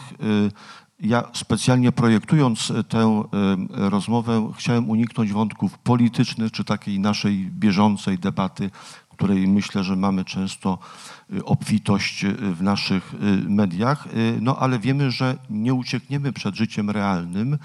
[0.99, 3.23] Ja specjalnie projektując tę
[3.69, 8.71] rozmowę chciałem uniknąć wątków politycznych czy takiej naszej bieżącej debaty,
[9.11, 10.77] której myślę, że mamy często
[11.33, 13.17] y, obfitość y, w naszych y,
[13.49, 14.07] mediach.
[14.41, 17.57] No ale wiemy, że nie uciekniemy przed życiem realnym.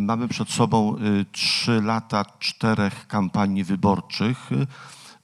[0.00, 0.96] Mamy przed sobą
[1.32, 4.50] trzy lata czterech kampanii wyborczych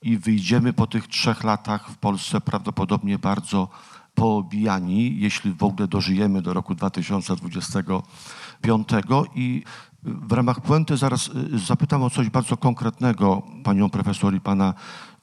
[0.03, 3.69] i wyjdziemy po tych trzech latach w Polsce prawdopodobnie bardzo
[4.15, 8.89] poobijani, jeśli w ogóle dożyjemy do roku 2025.
[9.35, 9.63] I
[10.03, 11.31] w ramach puenty zaraz
[11.67, 14.75] zapytam o coś bardzo konkretnego panią profesor i pana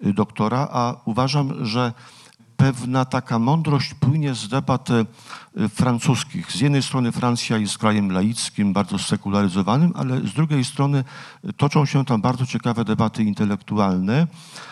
[0.02, 1.93] doktora, a uważam, że
[2.58, 5.06] pewna taka mądrość płynie z debat e,
[5.70, 6.52] francuskich.
[6.52, 11.04] Z jednej strony Francja jest krajem laickim, bardzo sekularyzowanym, ale z drugiej strony
[11.43, 14.28] e, toczą się tam bardzo ciekawe debaty intelektualne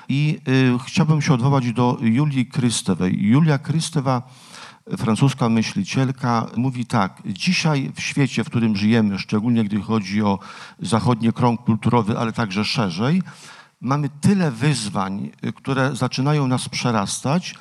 [0.10, 3.18] i y, chciałbym się odwołać do Julii Krystewej.
[3.22, 4.22] Julia Krystewa,
[4.98, 10.40] francuska myślicielka, mówi tak, dzisiaj w świecie, w którym żyjemy, szczególnie gdy chodzi o
[10.80, 13.22] zachodni krąg kulturowy, ale także szerzej,
[13.84, 17.56] mamy tyle wyzwań, y, które zaczynają nas przerastać,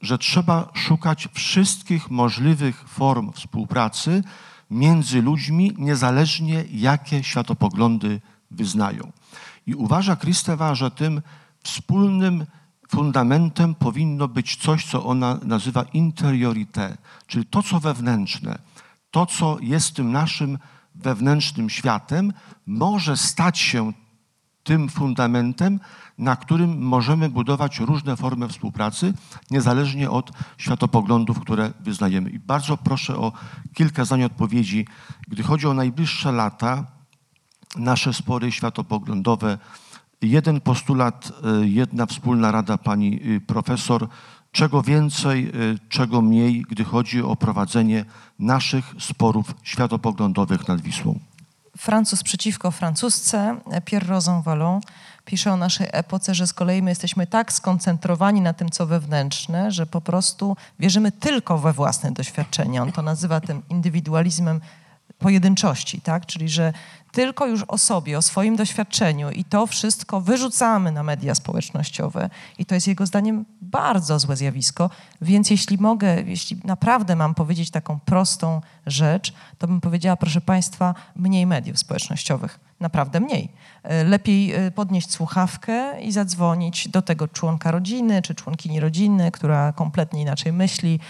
[0.00, 4.22] że trzeba szukać wszystkich możliwych form współpracy
[4.70, 8.20] między ludźmi, niezależnie jakie światopoglądy
[8.50, 9.12] wyznają.
[9.66, 11.22] I uważa Krystewa, że tym
[11.62, 12.46] wspólnym
[12.88, 16.96] fundamentem powinno być coś, co ona nazywa interiorité,
[17.26, 18.58] czyli to, co wewnętrzne,
[19.10, 20.58] to, co jest tym naszym
[20.94, 22.32] wewnętrznym światem,
[22.66, 23.92] może stać się
[24.66, 25.80] tym fundamentem,
[26.18, 29.14] na którym możemy budować różne formy współpracy,
[29.50, 32.30] niezależnie od światopoglądów, które wyznajemy.
[32.30, 33.32] I bardzo proszę o
[33.74, 34.86] kilka zdań odpowiedzi,
[35.28, 36.86] gdy chodzi o najbliższe lata,
[37.76, 39.58] nasze spory światopoglądowe.
[40.22, 44.08] Jeden postulat, y, jedna wspólna rada pani y, profesor.
[44.52, 48.04] Czego więcej, y, czego mniej, gdy chodzi o prowadzenie
[48.38, 51.18] naszych sporów światopoglądowych nad Wisłą.
[51.78, 54.80] Francuz przeciwko francusce, Pierre Rosanvallon
[55.24, 59.72] pisze o naszej epoce, że z kolei my jesteśmy tak skoncentrowani na tym, co wewnętrzne,
[59.72, 62.82] że po prostu wierzymy tylko we własne doświadczenia.
[62.82, 64.60] On to nazywa tym indywidualizmem
[65.18, 66.26] pojedynczości, tak?
[66.26, 66.72] Czyli, że
[67.12, 72.30] tylko już o sobie, o swoim doświadczeniu i to wszystko wyrzucamy na media społecznościowe.
[72.58, 74.90] I to jest jego zdaniem bardzo złe zjawisko,
[75.22, 80.94] więc jeśli mogę, jeśli naprawdę mam powiedzieć taką prostą rzecz, to bym powiedziała, proszę Państwa,
[81.16, 83.48] mniej mediów społecznościowych, naprawdę mniej.
[83.82, 89.72] E, Lepiej e, podnieść słuchawkę i zadzwonić do tego członka rodziny czy członkini rodziny, która
[89.72, 91.00] kompletnie inaczej myśli,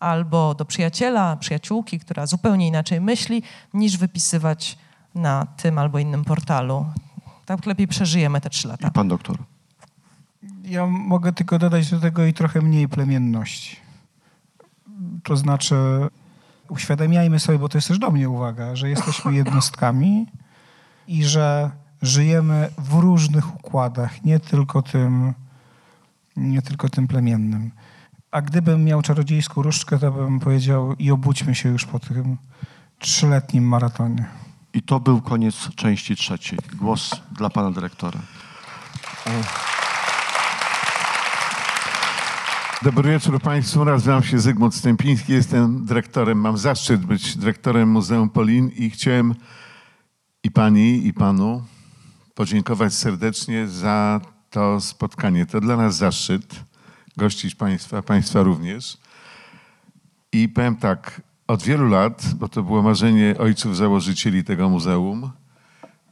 [0.00, 3.42] albo do przyjaciela, przyjaciółki, która zupełnie inaczej myśli,
[3.74, 4.78] niż wypisywać
[5.14, 6.86] na tym albo innym portalu.
[7.46, 8.88] Tak lepiej przeżyjemy te trzy lata.
[8.88, 9.38] I pan doktor.
[10.64, 13.76] Ja mogę tylko dodać do tego i trochę mniej plemienności.
[15.22, 15.76] To znaczy,
[16.68, 20.26] uświadamiajmy sobie, bo to jest też do mnie uwaga, że jesteśmy jednostkami
[21.08, 21.70] i że
[22.02, 25.34] żyjemy w różnych układach, nie tylko tym
[26.36, 27.70] nie tylko tym plemiennym.
[28.30, 32.36] A gdybym miał czarodziejską różdżkę, to bym powiedział i obudźmy się już po tym
[32.98, 34.26] trzyletnim maratonie.
[34.74, 36.58] I to był koniec części trzeciej.
[36.74, 38.20] Głos dla pana dyrektora.
[42.82, 43.84] Dobry wieczór Państwu.
[43.84, 45.32] Nazywam się Zygmunt Stępiński.
[45.32, 49.34] Jestem dyrektorem, mam zaszczyt być dyrektorem Muzeum Polin i chciałem
[50.42, 51.64] i Pani, i Panu
[52.34, 54.20] podziękować serdecznie za
[54.50, 55.46] to spotkanie.
[55.46, 56.60] To dla nas zaszczyt
[57.16, 58.98] gościć Państwa, Państwa również.
[60.32, 65.30] I powiem tak, od wielu lat, bo to było marzenie ojców założycieli tego muzeum,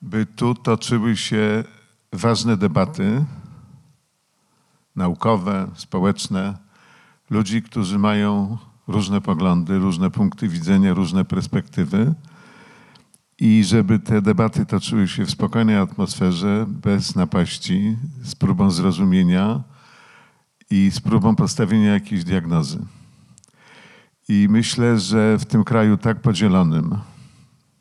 [0.02, 1.64] by tu toczyły się
[2.12, 3.24] ważne debaty
[4.96, 6.58] naukowe, społeczne,
[7.30, 8.58] ludzi, którzy mają
[8.88, 12.14] różne poglądy, różne punkty widzenia, różne perspektywy.
[13.38, 19.62] I żeby te debaty toczyły się w spokojnej atmosferze, bez napaści, z próbą zrozumienia
[20.70, 22.78] i z próbą postawienia jakiejś diagnozy.
[24.30, 26.96] I myślę, że w tym kraju tak podzielonym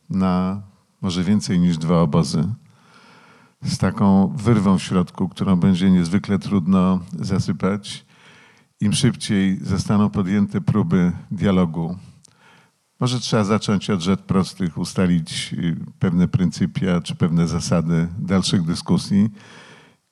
[0.09, 0.61] na
[1.01, 2.43] może więcej niż dwa obozy,
[3.63, 8.05] z taką wyrwą w środku, którą będzie niezwykle trudno zasypać,
[8.81, 11.97] im szybciej zostaną podjęte próby dialogu.
[12.99, 19.29] Może trzeba zacząć od rzecz prostych, ustalić y, pewne pryncypia czy pewne zasady dalszych dyskusji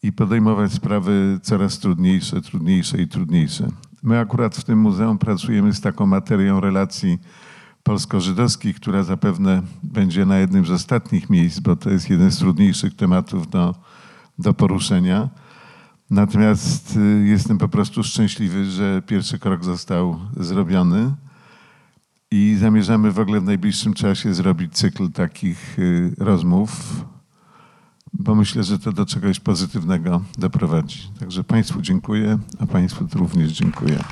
[0.03, 3.67] i podejmować sprawy coraz trudniejsze, trudniejsze i trudniejsze.
[4.03, 7.19] My akurat w tym muzeum pracujemy z taką materią relacji
[7.83, 12.95] polsko-żydowskich, która zapewne będzie na jednym z ostatnich miejsc, bo to jest jeden z trudniejszych
[12.95, 13.75] tematów do,
[14.39, 15.29] do poruszenia.
[16.09, 21.15] Natomiast y, jestem po prostu szczęśliwy, że pierwszy krok został zrobiony
[22.31, 27.05] i zamierzamy w ogóle w najbliższym czasie zrobić cykl takich y, rozmów,
[28.13, 30.99] bo myślę, że to do czegoś pozytywnego doprowadzi.
[31.19, 34.03] Także Państwu dziękuję, a Państwu również dziękuję.